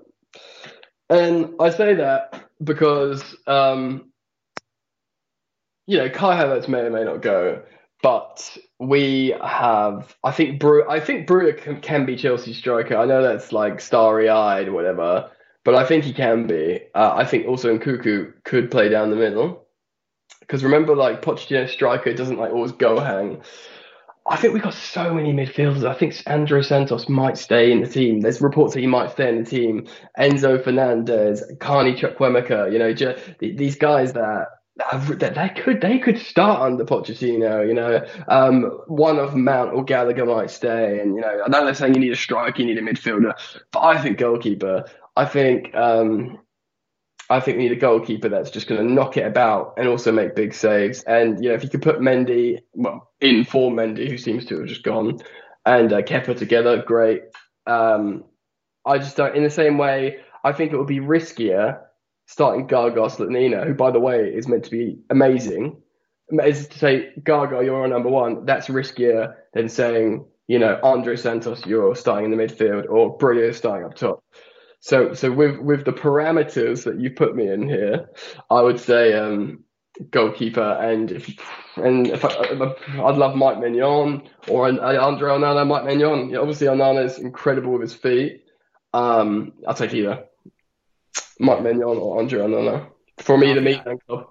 And 1.10 1.54
I 1.60 1.70
say 1.70 1.96
that 1.96 2.50
because 2.64 3.24
um, 3.48 4.12
you 5.86 5.98
know 5.98 6.10
Kai 6.10 6.42
Havertz 6.42 6.68
may 6.68 6.80
or 6.80 6.90
may 6.90 7.04
not 7.04 7.22
go, 7.22 7.62
but 8.02 8.58
we 8.80 9.36
have. 9.44 10.16
I 10.24 10.32
think 10.32 10.60
Brew. 10.60 10.88
I 10.90 11.00
think 11.00 11.28
Broja 11.28 11.58
can, 11.58 11.82
can 11.82 12.06
be 12.06 12.16
Chelsea's 12.16 12.58
striker. 12.58 12.98
I 12.98 13.06
know 13.06 13.22
that's 13.22 13.52
like 13.52 13.80
starry-eyed 13.82 14.68
or 14.68 14.74
whatever, 14.74 15.30
but 15.64 15.76
I 15.76 15.86
think 15.86 16.04
he 16.04 16.14
can 16.14 16.48
be. 16.48 16.82
Uh, 16.94 17.14
I 17.16 17.26
think 17.26 17.48
also 17.48 17.72
in 17.72 17.80
Nkunku 17.80 18.44
could 18.44 18.70
play 18.70 18.90
down 18.90 19.10
the 19.10 19.16
middle 19.16 19.66
because 20.42 20.64
remember, 20.64 20.96
like 20.96 21.22
Pochettino 21.22 21.68
striker 21.68 22.14
doesn't 22.14 22.38
like 22.38 22.52
always 22.52 22.72
go 22.72 23.00
hang. 23.00 23.42
I 24.28 24.38
think 24.38 24.54
we've 24.54 24.64
got 24.64 24.74
so 24.74 25.14
many 25.14 25.32
midfielders. 25.34 25.88
I 25.88 25.94
think 25.94 26.16
Andrey 26.26 26.64
Santos 26.64 27.08
might 27.08 27.38
stay 27.38 27.72
in 27.72 27.82
the 27.82 27.88
team. 27.88 28.22
There's 28.22 28.42
reports 28.42 28.74
that 28.74 28.80
he 28.80 28.88
might 28.88 29.12
stay 29.12 29.30
in 29.30 29.44
the 29.44 29.50
team. 29.50 29.88
Enzo 30.18 30.64
Fernandez, 30.64 31.44
Carney 31.60 31.94
Chukwuemeka, 31.94 32.72
you 32.72 32.80
know, 32.80 32.94
these 33.40 33.76
guys 33.76 34.14
that 34.14 34.48
that 34.78 35.36
they 35.36 35.62
could 35.62 35.80
they 35.80 36.00
could 36.00 36.18
start 36.18 36.62
under 36.62 36.84
Pochettino. 36.84 37.66
You 37.66 37.74
know, 37.74 38.06
um, 38.28 38.64
one 38.88 39.20
of 39.20 39.36
Mount 39.36 39.74
or 39.74 39.84
Gallagher 39.84 40.26
might 40.26 40.52
stay, 40.52 41.00
and 41.00 41.16
you 41.16 41.22
know, 41.22 41.44
I 41.46 41.50
know 41.50 41.64
they're 41.64 41.74
saying 41.74 41.94
you 41.94 42.02
need 42.02 42.12
a 42.12 42.18
striker, 42.18 42.62
you 42.62 42.66
need 42.66 42.78
a 42.78 42.82
midfielder, 42.82 43.34
but 43.72 43.80
I 43.82 44.02
think 44.02 44.18
goalkeeper. 44.18 44.86
I 45.16 45.26
think 45.26 45.74
um, 45.76 46.40
I 47.30 47.40
think 47.40 47.58
we 47.58 47.64
need 47.64 47.72
a 47.72 47.80
goalkeeper 47.80 48.28
that's 48.28 48.52
just 48.52 48.68
going 48.68 48.86
to 48.86 48.94
knock 48.94 49.16
it 49.16 49.26
about 49.26 49.76
and 49.78 49.88
also 49.88 50.12
make 50.12 50.36
big 50.36 50.54
saves. 50.54 51.04
And 51.04 51.42
you 51.42 51.50
know, 51.50 51.56
if 51.56 51.64
you 51.64 51.70
could 51.70 51.82
put 51.82 52.00
Mendy, 52.00 52.60
well, 52.74 53.12
in 53.22 53.46
for 53.46 53.72
Mendy, 53.72 54.10
who 54.10 54.18
seems 54.18 54.46
to 54.46 54.60
have 54.60 54.68
just 54.68 54.84
gone, 54.84 55.20
and 55.66 55.94
uh, 55.94 56.02
Kepa 56.02 56.38
together, 56.38 56.84
great. 56.86 57.24
Um, 57.66 58.26
I 58.86 58.98
just 58.98 59.16
don't. 59.16 59.36
In 59.36 59.44
the 59.44 59.50
same 59.50 59.78
way, 59.78 60.20
I 60.44 60.52
think 60.52 60.74
it 60.74 60.78
would 60.78 60.88
be 60.88 61.00
riskier 61.00 61.80
starting 62.26 62.68
Gaga 62.68 63.02
Slonina, 63.02 63.66
who, 63.66 63.74
by 63.74 63.92
the 63.92 64.00
way, 64.00 64.28
is 64.28 64.48
meant 64.48 64.66
to 64.66 64.72
be 64.72 65.00
amazing. 65.10 65.82
Is 66.44 66.68
to 66.68 66.80
say 66.80 67.12
Gaga, 67.24 67.64
you're 67.64 67.82
our 67.82 67.88
number 67.88 68.10
one. 68.10 68.46
That's 68.46 68.68
riskier 68.68 69.36
than 69.54 69.70
saying, 69.70 70.26
you 70.48 70.58
know, 70.58 70.76
Andrey 70.84 71.18
Santos, 71.18 71.66
you're 71.66 71.96
starting 71.96 72.32
in 72.32 72.38
the 72.38 72.44
midfield, 72.44 72.90
or 72.90 73.18
Brulio 73.18 73.54
starting 73.54 73.86
up 73.86 73.96
top. 73.96 74.24
So, 74.80 75.14
so 75.14 75.32
with 75.32 75.60
with 75.60 75.86
the 75.86 75.94
parameters 75.94 76.84
that 76.86 77.00
you 77.00 77.12
put 77.12 77.36
me 77.36 77.50
in 77.50 77.68
here, 77.68 78.10
I 78.50 78.62
would 78.62 78.80
say 78.80 79.14
um, 79.14 79.64
goalkeeper, 80.10 80.62
and 80.62 81.12
if 81.12 81.32
and 81.76 82.08
if 82.08 82.26
I, 82.26 82.54
would 82.54 83.18
love 83.18 83.36
Mike 83.36 83.58
Maignan 83.58 84.28
or 84.48 84.68
Andre 84.68 85.32
Onana. 85.32 85.68
Mike 85.68 85.84
Maignan, 85.84 86.32
yeah, 86.32 86.40
obviously 86.40 86.68
Onana 86.68 87.06
is 87.06 87.20
incredible 87.20 87.72
with 87.74 87.82
his 87.82 87.94
feet. 87.94 88.44
Um, 88.94 89.54
I'll 89.68 89.74
take 89.74 89.94
either 89.94 90.26
Mike 91.40 91.60
Maignan 91.60 92.00
or 92.00 92.20
Andre 92.20 92.42
Onana 92.42 92.88
for 93.18 93.38
me, 93.38 93.54
the 93.54 93.62
Milan 93.62 94.00
club. 94.08 94.28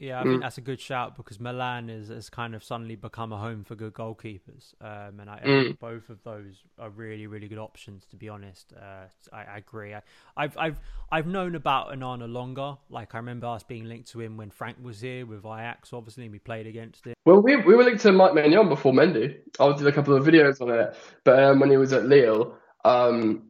Yeah, 0.00 0.20
I 0.20 0.24
mean 0.24 0.38
mm. 0.38 0.42
that's 0.42 0.58
a 0.58 0.60
good 0.60 0.80
shout 0.80 1.16
because 1.16 1.40
Milan 1.40 1.90
is, 1.90 2.08
has 2.08 2.30
kind 2.30 2.54
of 2.54 2.62
suddenly 2.62 2.94
become 2.94 3.32
a 3.32 3.36
home 3.36 3.64
for 3.64 3.74
good 3.74 3.94
goalkeepers, 3.94 4.74
um, 4.80 5.18
and 5.18 5.28
I, 5.28 5.40
mm. 5.44 5.64
think 5.64 5.80
both 5.80 6.08
of 6.08 6.22
those 6.22 6.62
are 6.78 6.90
really, 6.90 7.26
really 7.26 7.48
good 7.48 7.58
options. 7.58 8.04
To 8.10 8.16
be 8.16 8.28
honest, 8.28 8.72
uh, 8.80 9.06
I, 9.32 9.44
I, 9.44 9.56
agree. 9.58 9.94
I, 9.94 10.02
have 10.36 10.56
I've 10.56 10.80
I've 11.10 11.26
known 11.26 11.56
about 11.56 11.90
Onana 11.90 12.32
longer. 12.32 12.76
Like 12.90 13.14
I 13.14 13.18
remember 13.18 13.48
us 13.48 13.64
being 13.64 13.86
linked 13.86 14.10
to 14.12 14.20
him 14.20 14.36
when 14.36 14.50
Frank 14.50 14.76
was 14.80 15.00
here 15.00 15.26
with 15.26 15.44
Ajax, 15.44 15.92
obviously, 15.92 16.24
and 16.24 16.32
we 16.32 16.38
played 16.38 16.66
against 16.68 17.04
him. 17.04 17.14
Well, 17.24 17.40
we 17.40 17.56
we 17.56 17.74
were 17.74 17.82
linked 17.82 18.02
to 18.02 18.12
Mike 18.12 18.32
Maignan 18.32 18.68
before 18.68 18.92
Mendy. 18.92 19.38
I 19.58 19.76
did 19.76 19.86
a 19.86 19.92
couple 19.92 20.14
of 20.14 20.24
videos 20.24 20.60
on 20.60 20.70
it, 20.70 20.94
but 21.24 21.42
um, 21.42 21.58
when 21.58 21.70
he 21.70 21.76
was 21.76 21.92
at 21.92 22.06
Lille, 22.06 22.56
um, 22.84 23.47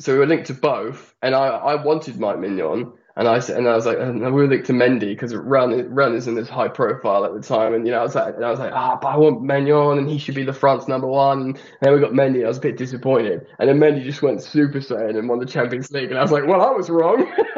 so 0.00 0.12
we 0.12 0.18
were 0.18 0.26
linked 0.26 0.46
to 0.46 0.54
both, 0.54 1.14
and 1.22 1.34
I 1.34 1.48
I 1.48 1.74
wanted 1.76 2.18
Mike 2.18 2.38
Maignan 2.38 2.92
and 3.16 3.28
I 3.28 3.40
said, 3.40 3.58
and 3.58 3.68
I 3.68 3.74
was 3.74 3.84
like, 3.86 3.98
and 3.98 4.34
we 4.34 4.46
looked 4.46 4.66
to 4.68 4.72
Mendy 4.72 5.08
because 5.08 5.34
Run 5.34 5.92
Run 5.92 6.14
is 6.14 6.28
in 6.28 6.34
this 6.36 6.48
high 6.48 6.68
profile 6.68 7.24
at 7.24 7.34
the 7.34 7.42
time, 7.42 7.74
and 7.74 7.84
you 7.86 7.92
know, 7.92 7.98
I 7.98 8.02
was 8.02 8.14
like, 8.14 8.36
and 8.36 8.44
I 8.44 8.50
was 8.50 8.60
like, 8.60 8.72
ah, 8.72 8.98
but 9.00 9.08
I 9.08 9.16
want 9.16 9.42
Maignan, 9.42 9.98
and 9.98 10.08
he 10.08 10.16
should 10.16 10.34
be 10.34 10.44
the 10.44 10.52
France 10.52 10.86
number 10.86 11.06
one. 11.06 11.40
And 11.42 11.58
then 11.80 11.92
we 11.92 12.00
got 12.00 12.12
Mendy, 12.12 12.44
I 12.44 12.48
was 12.48 12.58
a 12.58 12.62
bit 12.62 12.78
disappointed, 12.78 13.46
and 13.58 13.68
then 13.68 13.78
Mendy 13.78 14.04
just 14.04 14.22
went 14.22 14.42
super 14.42 14.78
saiyan 14.78 15.18
and 15.18 15.28
won 15.28 15.38
the 15.38 15.46
Champions 15.46 15.90
League, 15.90 16.10
and 16.10 16.18
I 16.18 16.22
was 16.22 16.32
like, 16.32 16.46
well, 16.46 16.62
I 16.62 16.70
was 16.70 16.88
wrong. 16.88 17.30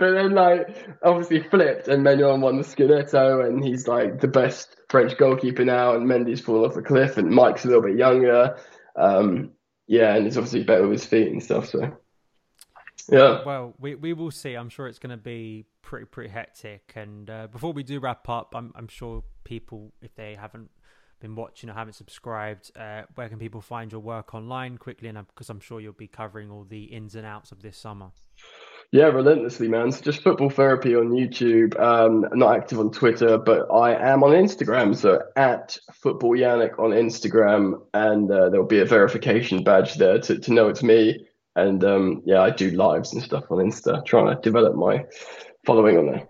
but 0.00 0.12
then 0.14 0.32
like 0.32 0.76
obviously 1.04 1.42
flipped, 1.42 1.88
and 1.88 2.02
Maignan 2.02 2.40
won 2.40 2.56
the 2.56 2.64
Scudetto, 2.64 3.46
and 3.46 3.62
he's 3.62 3.86
like 3.86 4.20
the 4.20 4.26
best 4.28 4.74
French 4.88 5.16
goalkeeper 5.18 5.64
now, 5.64 5.94
and 5.94 6.08
Mendy's 6.08 6.40
fallen 6.40 6.68
off 6.68 6.76
a 6.76 6.82
cliff, 6.82 7.18
and 7.18 7.30
Mike's 7.30 7.64
a 7.64 7.68
little 7.68 7.82
bit 7.82 7.96
younger. 7.96 8.56
Um, 8.96 9.52
yeah, 9.86 10.14
and 10.14 10.24
he's 10.24 10.36
obviously 10.36 10.64
better 10.64 10.82
with 10.82 11.00
his 11.00 11.06
feet 11.06 11.32
and 11.32 11.42
stuff, 11.42 11.68
so. 11.68 11.96
Yeah. 13.10 13.42
Well, 13.44 13.74
we, 13.78 13.96
we 13.96 14.12
will 14.12 14.30
see. 14.30 14.54
I'm 14.54 14.68
sure 14.68 14.86
it's 14.86 14.98
going 14.98 15.10
to 15.10 15.16
be 15.16 15.64
pretty 15.82 16.06
pretty 16.06 16.30
hectic. 16.30 16.92
And 16.94 17.28
uh, 17.28 17.48
before 17.48 17.72
we 17.72 17.82
do 17.82 17.98
wrap 17.98 18.28
up, 18.28 18.54
I'm 18.54 18.72
I'm 18.76 18.88
sure 18.88 19.24
people, 19.44 19.92
if 20.00 20.14
they 20.14 20.36
haven't 20.36 20.70
been 21.20 21.34
watching 21.34 21.70
or 21.70 21.74
haven't 21.74 21.94
subscribed, 21.94 22.70
uh, 22.76 23.02
where 23.14 23.28
can 23.28 23.38
people 23.38 23.60
find 23.60 23.90
your 23.90 24.00
work 24.00 24.34
online 24.34 24.78
quickly? 24.78 25.08
And 25.08 25.26
because 25.26 25.50
I'm 25.50 25.60
sure 25.60 25.80
you'll 25.80 25.92
be 25.92 26.06
covering 26.06 26.50
all 26.50 26.64
the 26.64 26.84
ins 26.84 27.14
and 27.14 27.26
outs 27.26 27.50
of 27.52 27.62
this 27.62 27.76
summer. 27.76 28.12
Yeah, 28.92 29.06
relentlessly, 29.06 29.68
man. 29.68 29.90
So 29.90 30.02
just 30.02 30.22
football 30.22 30.50
therapy 30.50 30.94
on 30.94 31.12
YouTube. 31.12 31.80
Um, 31.80 32.26
not 32.34 32.54
active 32.54 32.78
on 32.78 32.90
Twitter, 32.90 33.38
but 33.38 33.66
I 33.72 33.94
am 33.94 34.22
on 34.22 34.32
Instagram. 34.32 34.94
So 34.94 35.22
at 35.34 35.78
football 35.94 36.36
Yannick 36.36 36.78
on 36.78 36.90
Instagram, 36.90 37.80
and 37.94 38.30
uh, 38.30 38.50
there'll 38.50 38.66
be 38.66 38.80
a 38.80 38.84
verification 38.84 39.64
badge 39.64 39.94
there 39.94 40.18
to, 40.18 40.38
to 40.38 40.52
know 40.52 40.68
it's 40.68 40.82
me. 40.82 41.26
And 41.56 41.82
um, 41.84 42.22
yeah, 42.26 42.42
I 42.42 42.50
do 42.50 42.70
lives 42.72 43.14
and 43.14 43.22
stuff 43.22 43.44
on 43.50 43.58
Insta, 43.58 44.04
trying 44.04 44.26
to 44.26 44.38
develop 44.42 44.74
my 44.74 45.06
following 45.64 45.96
on 45.96 46.06
there. 46.06 46.28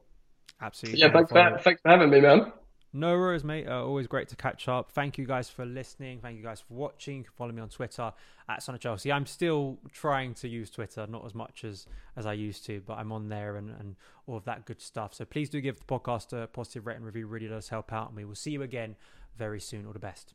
Absolutely. 0.61 1.01
Yeah, 1.01 1.13
thanks 1.13 1.33
for, 1.33 1.59
thanks 1.59 1.83
for 1.83 1.91
having 1.91 2.11
me, 2.11 2.21
man. 2.21 2.53
No 2.95 3.17
worries, 3.17 3.43
mate. 3.43 3.67
Uh, 3.67 3.83
always 3.83 4.07
great 4.07 4.29
to 4.29 4.37
catch 4.37 4.69
up. 4.69 4.93
Thank 4.93 5.17
you 5.17 5.25
guys 5.25 5.49
for 5.49 5.65
listening. 5.65 6.21
Thank 6.21 6.37
you 6.37 6.43
guys 6.43 6.61
for 6.61 6.75
watching. 6.75 7.19
You 7.19 7.23
can 7.25 7.33
follow 7.33 7.53
me 7.53 7.63
on 7.63 7.71
Twitter 7.71 8.13
at 8.49 8.63
Son 8.63 8.75
of 8.75 8.83
Chelsea. 8.83 9.11
I'm 9.11 9.25
still 9.25 9.79
trying 9.93 10.35
to 10.35 10.49
use 10.49 10.69
Twitter, 10.69 11.07
not 11.07 11.25
as 11.25 11.35
much 11.35 11.65
as, 11.65 11.87
as 12.17 12.27
I 12.27 12.35
used 12.35 12.67
to, 12.67 12.83
but 12.87 12.99
I'm 12.99 13.11
on 13.11 13.31
there 13.31 13.57
and, 13.57 13.71
and 13.71 13.97
all 14.27 14.37
of 14.37 14.45
that 14.45 14.67
good 14.67 14.83
stuff. 14.83 15.15
So 15.15 15.25
please 15.25 15.49
do 15.49 15.61
give 15.63 15.79
the 15.79 15.85
podcast 15.85 16.33
a 16.39 16.47
positive 16.49 16.87
rating 16.87 17.05
review. 17.05 17.27
Really 17.27 17.49
does 17.49 17.71
help 17.71 17.93
out. 17.95 18.09
And 18.09 18.17
we 18.17 18.27
will 18.27 18.35
see 18.35 18.51
you 18.51 18.63
again 18.63 18.97
very 19.39 19.61
soon. 19.61 19.87
All 19.87 19.95
the 19.95 19.99
best. 19.99 20.35